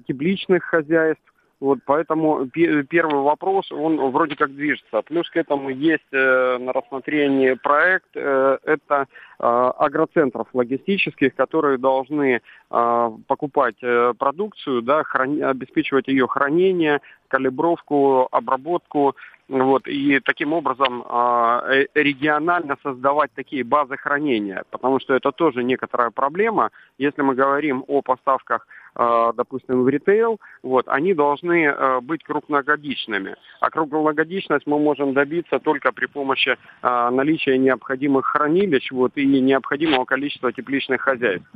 тепличных 0.08 0.64
хозяйств, 0.66 1.24
вот 1.62 1.78
поэтому 1.86 2.47
первый 2.47 3.21
вопрос, 3.21 3.71
он 3.71 3.97
вроде 4.12 4.36
как 4.36 4.56
движется. 4.56 5.04
Плюс 5.04 5.30
к 5.30 5.38
этому 5.38 5.69
есть 5.69 6.12
э, 6.12 6.58
на 6.58 6.74
рассмотрении 6.74 7.54
проект, 7.54 8.08
э, 8.15 8.58
это 8.63 9.06
э, 9.39 9.43
агроцентров 9.43 10.47
логистических, 10.54 11.36
которые 11.36 11.78
должны 11.78 12.41
э, 12.71 13.12
покупать 13.28 13.76
э, 13.84 14.13
продукцию, 14.17 14.82
да, 14.82 15.04
храни, 15.04 15.39
обеспечивать 15.41 16.08
ее 16.08 16.28
хранение, 16.28 17.00
калибровку, 17.28 18.28
обработку 18.32 19.15
вот, 19.47 19.88
и 19.88 20.19
таким 20.19 20.54
образом 20.54 21.04
э, 21.08 21.86
регионально 21.93 22.76
создавать 22.82 23.32
такие 23.36 23.63
базы 23.63 23.97
хранения, 23.97 24.63
потому 24.71 25.00
что 25.00 25.13
это 25.13 25.32
тоже 25.32 25.63
некоторая 25.63 26.10
проблема. 26.10 26.71
Если 26.97 27.21
мы 27.21 27.36
говорим 27.36 27.84
о 27.88 28.02
поставках, 28.02 28.65
э, 28.65 28.81
допустим, 28.96 29.84
в 29.84 29.90
ритейл, 29.90 30.40
вот, 30.64 30.88
они 30.88 31.14
должны 31.14 31.66
э, 31.66 32.02
быть 32.02 32.24
крупногодичными. 32.24 33.36
А 33.60 33.70
круглогодичность 33.70 34.68
мы 34.68 34.80
можем 34.80 35.14
добиться 35.14 35.60
только 35.60 35.92
при 35.92 36.08
помощи 36.08 36.50
э, 36.50 37.10
наличия 37.10 37.58
необходимых 37.58 38.26
хранилищ 38.26 38.92
вот, 38.92 39.14
и 39.16 39.26
необходимого 39.26 40.06
количества 40.06 40.52
тепличных 40.52 41.02
хозяйств. 41.02 41.48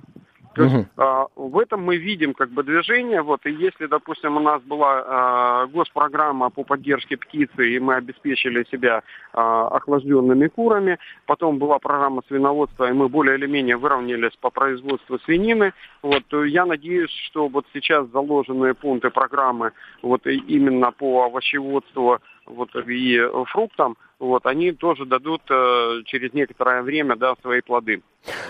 Угу. 0.64 0.86
а, 0.98 1.28
в 1.36 1.60
этом 1.60 1.84
мы 1.84 1.98
видим 1.98 2.34
как 2.34 2.50
бы 2.50 2.64
движение. 2.64 3.22
Вот, 3.22 3.46
и 3.46 3.52
если, 3.52 3.88
допустим, 3.88 4.38
у 4.38 4.40
нас 4.40 4.62
была 4.64 5.04
а, 5.06 5.68
госпрограмма 5.68 6.50
по 6.50 6.64
поддержке 6.64 7.18
птицы, 7.18 7.76
и 7.76 7.80
мы 7.80 7.96
обеспечили 7.96 8.66
себя 8.72 9.04
а, 9.34 9.68
охлажденными 9.68 10.48
курами, 10.48 10.98
потом 11.26 11.58
была 11.58 11.80
программа 11.80 12.22
свиноводства, 12.28 12.90
и 12.90 12.94
мы 12.94 13.10
более 13.10 13.38
или 13.38 13.48
менее 13.48 13.78
выровнялись 13.78 14.36
по 14.40 14.50
производству 14.50 15.20
свинины, 15.20 15.74
вот, 16.02 16.24
то 16.28 16.44
я 16.46 16.66
надеюсь, 16.66 17.12
что 17.28 17.48
вот 17.48 17.66
сейчас 17.74 18.08
заложенные 18.10 18.74
пункты 18.74 19.10
программы 19.10 19.72
вот 20.02 20.26
именно 20.26 20.92
по 20.92 21.26
овощеводству 21.26 22.20
вот, 22.46 22.70
и 22.76 23.20
фруктам, 23.52 23.98
вот, 24.20 24.46
они 24.46 24.72
тоже 24.72 25.06
дадут 25.06 25.42
э, 25.50 26.02
через 26.06 26.34
некоторое 26.34 26.82
время 26.84 27.16
да, 27.18 27.34
свои 27.42 27.62
плоды. 27.62 28.02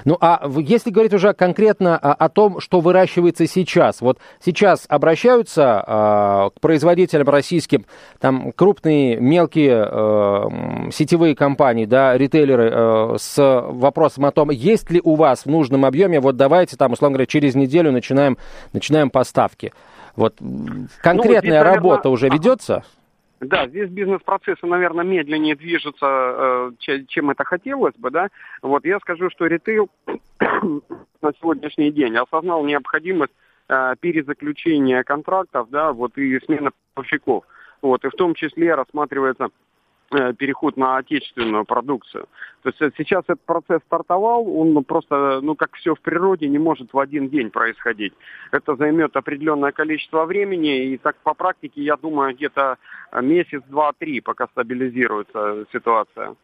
Ну 0.05 0.15
а 0.21 0.47
если 0.60 0.91
говорить 0.91 1.13
уже 1.13 1.34
конкретно 1.34 1.97
о, 1.97 2.13
о 2.13 2.29
том, 2.29 2.60
что 2.60 2.81
выращивается 2.81 3.47
сейчас, 3.47 4.01
вот 4.01 4.19
сейчас 4.39 4.86
обращаются 4.88 5.84
э, 5.86 6.49
к 6.55 6.62
производителям 6.62 7.27
российским, 7.29 7.86
там 8.19 8.51
крупные, 8.51 9.19
мелкие 9.19 9.88
э, 9.89 10.91
сетевые 10.91 11.36
компании, 11.36 11.86
да, 11.86 12.15
ритейлеры 12.15 12.69
э, 12.71 13.15
с 13.17 13.62
вопросом 13.67 14.25
о 14.25 14.31
том, 14.31 14.51
есть 14.51 14.91
ли 14.91 15.01
у 15.03 15.15
вас 15.15 15.45
в 15.45 15.49
нужном 15.49 15.86
объеме, 15.86 16.19
вот 16.19 16.38
давайте 16.38 16.77
там, 16.77 16.93
условно 16.93 17.15
говоря, 17.15 17.25
через 17.25 17.55
неделю 17.55 17.91
начинаем, 17.91 18.38
начинаем 18.71 19.10
поставки. 19.10 19.73
Вот 20.15 20.36
ну, 20.39 20.88
конкретная 21.01 21.63
ну, 21.63 21.69
здесь, 21.69 21.75
работа 21.75 22.10
наверное... 22.10 22.12
уже 22.12 22.29
ведется? 22.29 22.84
Да, 23.41 23.67
здесь 23.67 23.89
бизнес-процессы, 23.89 24.65
наверное, 24.65 25.04
медленнее 25.04 25.56
движутся, 25.56 26.71
э, 26.88 27.04
чем 27.08 27.32
это 27.32 27.43
хотелось 27.43 27.95
бы, 27.95 28.10
да. 28.10 28.30
Вот 28.62 28.86
я 28.86 29.00
скажу, 29.00 29.30
что 29.30 29.45
ритейл 29.45 29.89
на 30.39 31.34
сегодняшний 31.39 31.91
день 31.91 32.15
осознал 32.15 32.63
необходимость 32.63 33.34
э, 33.67 33.95
перезаключения 34.00 35.04
контрактов, 35.04 35.69
да, 35.69 35.91
вот 35.91 36.17
и 36.17 36.39
смены 36.45 36.71
поставщиков. 36.93 37.43
Вот, 37.82 38.06
и 38.06 38.10
в 38.10 38.13
том 38.13 38.36
числе 38.36 38.74
рассматривается 38.74 39.50
переход 40.09 40.77
на 40.77 40.97
отечественную 40.97 41.65
продукцию. 41.65 42.27
То 42.63 42.69
есть 42.69 42.81
э, 42.81 42.91
сейчас 42.97 43.23
этот 43.27 43.41
процесс 43.41 43.81
стартовал, 43.85 44.47
он 44.47 44.83
просто, 44.83 45.39
ну 45.41 45.55
как 45.55 45.73
все 45.75 45.95
в 45.95 45.99
природе, 45.99 46.47
не 46.47 46.59
может 46.59 46.93
в 46.93 46.99
один 46.99 47.29
день 47.29 47.49
происходить. 47.49 48.13
Это 48.51 48.75
займет 48.75 49.15
определенное 49.15 49.71
количество 49.71 50.25
времени, 50.25 50.93
и 50.93 50.97
так 50.97 51.15
по 51.23 51.33
практике, 51.33 51.81
я 51.81 51.95
думаю, 51.97 52.35
где-то 52.35 52.77
месяц, 53.21 53.61
два, 53.67 53.93
три, 53.97 54.21
пока 54.21 54.47
стабилизируется 54.47 55.65
ситуация. 55.71 56.35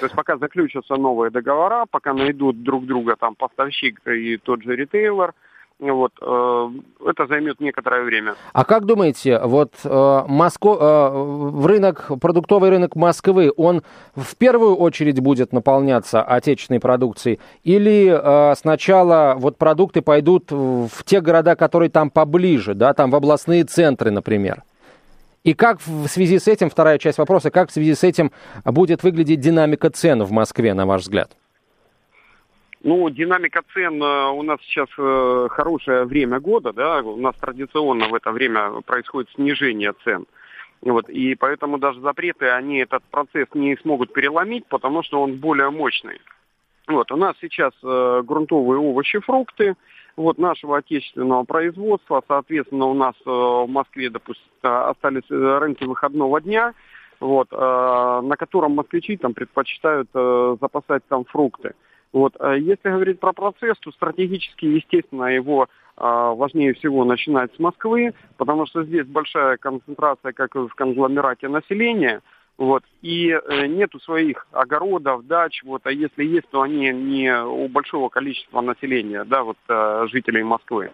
То 0.00 0.04
есть 0.04 0.14
пока 0.14 0.36
заключатся 0.36 0.96
новые 0.96 1.30
договора, 1.30 1.86
пока 1.90 2.12
найдут 2.12 2.62
друг 2.62 2.84
друга 2.86 3.16
там 3.16 3.34
поставщик 3.34 4.00
и 4.06 4.36
тот 4.36 4.62
же 4.62 4.76
ритейлер– 4.76 5.32
вот, 5.80 6.12
э, 6.20 6.68
это 7.06 7.26
займет 7.26 7.60
некоторое 7.60 8.02
время. 8.02 8.34
А 8.52 8.64
как 8.64 8.84
думаете, 8.84 9.40
вот 9.44 9.74
э, 9.84 10.22
Моско... 10.26 10.76
э, 10.80 11.66
рынок, 11.66 12.10
продуктовый 12.20 12.70
рынок 12.70 12.96
Москвы, 12.96 13.52
он 13.56 13.82
в 14.16 14.36
первую 14.36 14.74
очередь 14.74 15.20
будет 15.20 15.52
наполняться 15.52 16.22
отечественной 16.22 16.80
продукцией? 16.80 17.38
Или 17.62 18.54
сначала 18.56 19.34
вот 19.36 19.56
продукты 19.56 20.02
пойдут 20.02 20.50
в 20.50 21.04
те 21.04 21.20
города, 21.20 21.54
которые 21.54 21.90
там 21.90 22.10
поближе, 22.10 22.74
да, 22.74 22.92
там 22.94 23.10
в 23.10 23.16
областные 23.16 23.64
центры, 23.64 24.10
например? 24.10 24.62
И 25.44 25.54
как 25.54 25.80
в 25.80 26.08
связи 26.08 26.38
с 26.38 26.48
этим, 26.48 26.70
вторая 26.70 26.98
часть 26.98 27.18
вопроса, 27.18 27.50
как 27.50 27.70
в 27.70 27.72
связи 27.72 27.94
с 27.94 28.02
этим 28.02 28.32
будет 28.64 29.02
выглядеть 29.02 29.40
динамика 29.40 29.90
цен 29.90 30.22
в 30.22 30.30
Москве, 30.32 30.74
на 30.74 30.86
ваш 30.86 31.02
взгляд? 31.02 31.32
Ну, 32.82 33.10
динамика 33.10 33.62
цен 33.74 34.00
э, 34.00 34.30
у 34.30 34.42
нас 34.42 34.60
сейчас 34.62 34.88
э, 34.96 35.48
хорошее 35.50 36.04
время 36.04 36.38
года, 36.38 36.72
да, 36.72 37.00
у 37.00 37.16
нас 37.16 37.34
традиционно 37.36 38.08
в 38.08 38.14
это 38.14 38.30
время 38.30 38.80
происходит 38.82 39.30
снижение 39.34 39.94
цен. 40.04 40.26
Вот, 40.80 41.08
и 41.08 41.34
поэтому 41.34 41.78
даже 41.78 42.00
запреты, 42.00 42.50
они 42.50 42.78
этот 42.78 43.02
процесс 43.10 43.48
не 43.54 43.76
смогут 43.78 44.12
переломить, 44.12 44.64
потому 44.66 45.02
что 45.02 45.20
он 45.20 45.38
более 45.38 45.70
мощный. 45.70 46.20
Вот, 46.86 47.10
у 47.10 47.16
нас 47.16 47.34
сейчас 47.40 47.72
э, 47.82 48.22
грунтовые 48.24 48.78
овощи, 48.78 49.18
фрукты, 49.18 49.74
вот, 50.16 50.38
нашего 50.38 50.78
отечественного 50.78 51.44
производства. 51.44 52.22
Соответственно, 52.26 52.86
у 52.86 52.94
нас 52.94 53.14
э, 53.26 53.30
в 53.30 53.66
Москве, 53.68 54.08
допустим, 54.08 54.46
остались 54.62 55.28
э, 55.30 55.58
рынки 55.58 55.84
выходного 55.84 56.40
дня, 56.40 56.74
вот, 57.18 57.48
э, 57.50 57.56
на 57.56 58.36
котором 58.36 58.76
москвичи 58.76 59.16
там 59.16 59.34
предпочитают 59.34 60.08
э, 60.14 60.56
запасать 60.60 61.02
там 61.08 61.24
фрукты. 61.24 61.74
Вот. 62.12 62.34
А 62.38 62.54
если 62.54 62.88
говорить 62.88 63.20
про 63.20 63.32
процесс, 63.32 63.78
то 63.80 63.92
стратегически, 63.92 64.64
естественно, 64.64 65.24
его 65.24 65.68
а, 65.96 66.32
важнее 66.32 66.74
всего 66.74 67.04
начинать 67.04 67.54
с 67.54 67.58
Москвы, 67.58 68.14
потому 68.36 68.66
что 68.66 68.84
здесь 68.84 69.06
большая 69.06 69.56
концентрация, 69.56 70.32
как 70.32 70.54
в 70.54 70.70
конгломерате 70.70 71.48
населения, 71.48 72.22
вот, 72.56 72.82
и 73.02 73.30
э, 73.30 73.66
нету 73.66 74.00
своих 74.00 74.46
огородов, 74.50 75.24
дач, 75.26 75.62
вот, 75.62 75.82
а 75.84 75.92
если 75.92 76.24
есть, 76.24 76.48
то 76.50 76.62
они 76.62 76.90
не 76.90 77.32
у 77.44 77.68
большого 77.68 78.08
количества 78.08 78.60
населения, 78.60 79.24
да, 79.24 79.44
вот, 79.44 79.58
э, 79.68 80.06
жителей 80.10 80.42
Москвы. 80.42 80.90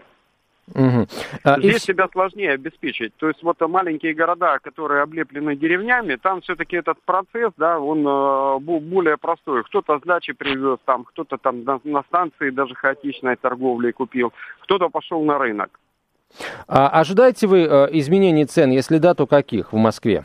Угу. 0.73 1.07
А, 1.45 1.59
Здесь 1.59 1.77
и... 1.77 1.87
себя 1.93 2.09
сложнее 2.11 2.53
обеспечить. 2.53 3.15
То 3.17 3.29
есть 3.29 3.43
вот 3.43 3.61
маленькие 3.61 4.15
города, 4.15 4.59
которые 4.61 5.03
облеплены 5.03 5.57
деревнями, 5.57 6.17
там 6.17 6.41
все-таки 6.41 6.77
этот 6.77 7.01
процесс, 7.03 7.53
да, 7.57 7.79
он 7.79 8.07
э, 8.07 8.59
более 8.61 9.19
простой. 9.19 9.63
Кто-то 9.65 9.99
с 9.99 10.03
дачи 10.03 10.33
привез, 10.33 10.79
там, 10.87 11.05
кто-то 11.05 11.37
там 11.37 11.65
на, 11.65 11.81
на 11.85 12.03
станции 12.05 12.51
даже 12.51 12.75
хаотичной 12.75 13.37
торговли 13.37 13.91
купил, 13.91 14.33
кто-то 14.61 14.89
пошел 14.89 15.23
на 15.23 15.39
рынок. 15.39 15.79
А 16.67 16.89
ожидаете 16.89 17.47
вы 17.47 17.65
э, 17.65 17.89
изменений 17.93 18.47
цен? 18.47 18.71
Если 18.71 18.99
да, 18.99 19.15
то 19.15 19.27
каких 19.27 19.73
в 19.73 19.77
Москве? 19.77 20.25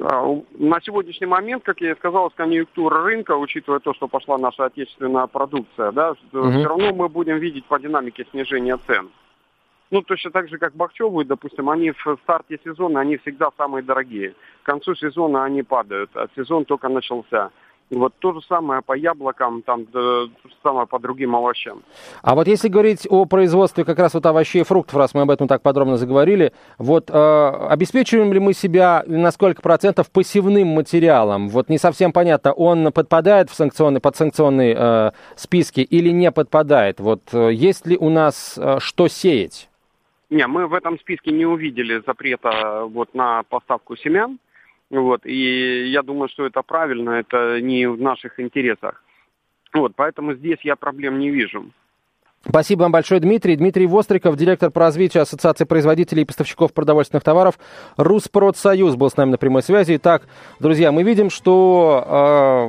А, 0.00 0.24
на 0.58 0.80
сегодняшний 0.80 1.26
момент, 1.26 1.64
как 1.64 1.80
я 1.80 1.92
и 1.92 1.96
сказал, 1.96 2.30
с 2.30 2.34
конъюнктуры 2.34 3.02
рынка, 3.02 3.36
учитывая 3.36 3.80
то, 3.80 3.92
что 3.94 4.08
пошла 4.08 4.38
наша 4.38 4.64
отечественная 4.64 5.26
продукция, 5.26 5.92
да, 5.92 6.12
угу. 6.12 6.50
все 6.50 6.64
равно 6.64 6.94
мы 6.94 7.08
будем 7.08 7.38
видеть 7.38 7.66
по 7.66 7.78
динамике 7.78 8.26
снижения 8.30 8.78
цен. 8.86 9.10
Ну, 9.90 10.00
точно 10.00 10.30
так 10.30 10.48
же, 10.48 10.56
как 10.56 10.74
бахчевые, 10.74 11.26
допустим, 11.26 11.68
они 11.68 11.90
в 11.90 12.18
старте 12.22 12.58
сезона, 12.64 13.00
они 13.00 13.18
всегда 13.18 13.50
самые 13.58 13.82
дорогие. 13.82 14.34
К 14.62 14.66
концу 14.66 14.94
сезона 14.94 15.44
они 15.44 15.62
падают, 15.62 16.10
а 16.14 16.28
сезон 16.34 16.64
только 16.64 16.88
начался. 16.88 17.50
Вот 17.92 18.14
то 18.20 18.32
же 18.32 18.40
самое 18.48 18.80
по 18.80 18.94
яблокам, 18.94 19.60
там, 19.62 19.84
то 19.84 20.24
же 20.24 20.54
самое 20.62 20.86
по 20.86 20.98
другим 20.98 21.36
овощам. 21.36 21.82
А 22.22 22.34
вот 22.34 22.48
если 22.48 22.68
говорить 22.68 23.06
о 23.08 23.26
производстве 23.26 23.84
как 23.84 23.98
раз 23.98 24.14
вот 24.14 24.24
овощей 24.24 24.62
и 24.62 24.64
фруктов, 24.64 24.96
раз 24.96 25.12
мы 25.12 25.22
об 25.22 25.30
этом 25.30 25.46
так 25.46 25.60
подробно 25.60 25.98
заговорили, 25.98 26.52
вот 26.78 27.10
э, 27.10 27.48
обеспечиваем 27.68 28.32
ли 28.32 28.40
мы 28.40 28.54
себя 28.54 29.04
на 29.06 29.30
сколько 29.30 29.60
процентов 29.60 30.10
посевным 30.10 30.68
материалом? 30.68 31.50
Вот 31.50 31.68
не 31.68 31.76
совсем 31.76 32.12
понятно, 32.12 32.54
он 32.54 32.92
подпадает 32.92 33.50
в 33.50 33.54
санкционные, 33.54 34.00
под 34.00 34.16
санкционные 34.16 34.74
э, 34.74 35.10
списки 35.36 35.80
или 35.80 36.08
не 36.08 36.32
подпадает? 36.32 36.98
Вот 36.98 37.20
э, 37.34 37.52
есть 37.52 37.86
ли 37.86 37.98
у 37.98 38.08
нас 38.08 38.56
э, 38.56 38.78
что 38.80 39.08
сеять? 39.08 39.68
Не, 40.30 40.46
мы 40.46 40.66
в 40.66 40.72
этом 40.72 40.98
списке 40.98 41.30
не 41.30 41.44
увидели 41.44 42.02
запрета 42.06 42.84
вот 42.86 43.12
на 43.12 43.42
поставку 43.42 43.96
семян. 43.96 44.38
Вот, 44.92 45.24
и 45.24 45.88
я 45.88 46.02
думаю, 46.02 46.28
что 46.28 46.44
это 46.44 46.60
правильно, 46.60 47.10
это 47.12 47.62
не 47.62 47.88
в 47.88 47.98
наших 47.98 48.38
интересах. 48.38 49.02
Вот, 49.72 49.94
поэтому 49.96 50.34
здесь 50.34 50.58
я 50.64 50.76
проблем 50.76 51.18
не 51.18 51.30
вижу. 51.30 51.64
Спасибо 52.46 52.82
вам 52.82 52.92
большое, 52.92 53.18
Дмитрий. 53.18 53.56
Дмитрий 53.56 53.86
Востриков, 53.86 54.36
директор 54.36 54.70
по 54.70 54.80
развитию 54.80 55.22
Ассоциации 55.22 55.64
производителей 55.64 56.22
и 56.22 56.26
поставщиков 56.26 56.74
продовольственных 56.74 57.24
товаров 57.24 57.58
Руспродсоюз 57.96 58.96
был 58.96 59.08
с 59.08 59.16
нами 59.16 59.30
на 59.30 59.38
прямой 59.38 59.62
связи. 59.62 59.96
Итак, 59.96 60.28
друзья, 60.60 60.92
мы 60.92 61.04
видим, 61.04 61.30
что 61.30 62.68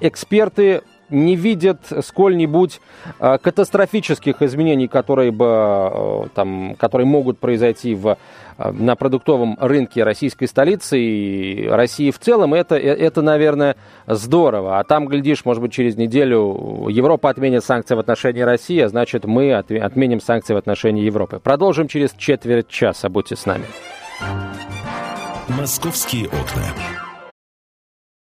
э, 0.00 0.06
эксперты 0.06 0.80
не 1.10 1.36
видят 1.36 1.80
сколь-нибудь 2.02 2.80
э, 3.18 3.38
катастрофических 3.38 4.42
изменений, 4.42 4.88
которые, 4.88 5.30
бы, 5.30 5.46
э, 5.46 6.28
там, 6.34 6.74
которые 6.76 7.06
могут 7.06 7.38
произойти 7.38 7.94
в, 7.94 8.16
э, 8.58 8.70
на 8.72 8.96
продуктовом 8.96 9.56
рынке 9.60 10.02
российской 10.04 10.46
столицы 10.46 10.98
и 10.98 11.66
России 11.68 12.10
в 12.10 12.18
целом, 12.18 12.54
это, 12.54 12.76
это, 12.76 13.22
наверное, 13.22 13.76
здорово. 14.06 14.78
А 14.78 14.84
там, 14.84 15.06
глядишь, 15.06 15.44
может 15.44 15.62
быть, 15.62 15.72
через 15.72 15.96
неделю 15.96 16.88
Европа 16.88 17.30
отменит 17.30 17.64
санкции 17.64 17.94
в 17.94 17.98
отношении 17.98 18.42
России, 18.42 18.80
а 18.80 18.88
значит, 18.88 19.24
мы 19.24 19.52
отменим 19.54 20.20
санкции 20.20 20.54
в 20.54 20.56
отношении 20.56 21.04
Европы. 21.04 21.40
Продолжим 21.42 21.88
через 21.88 22.12
четверть 22.16 22.68
часа. 22.68 23.08
Будьте 23.08 23.36
с 23.36 23.46
нами. 23.46 23.64
«Московские 25.48 26.26
окна». 26.26 27.03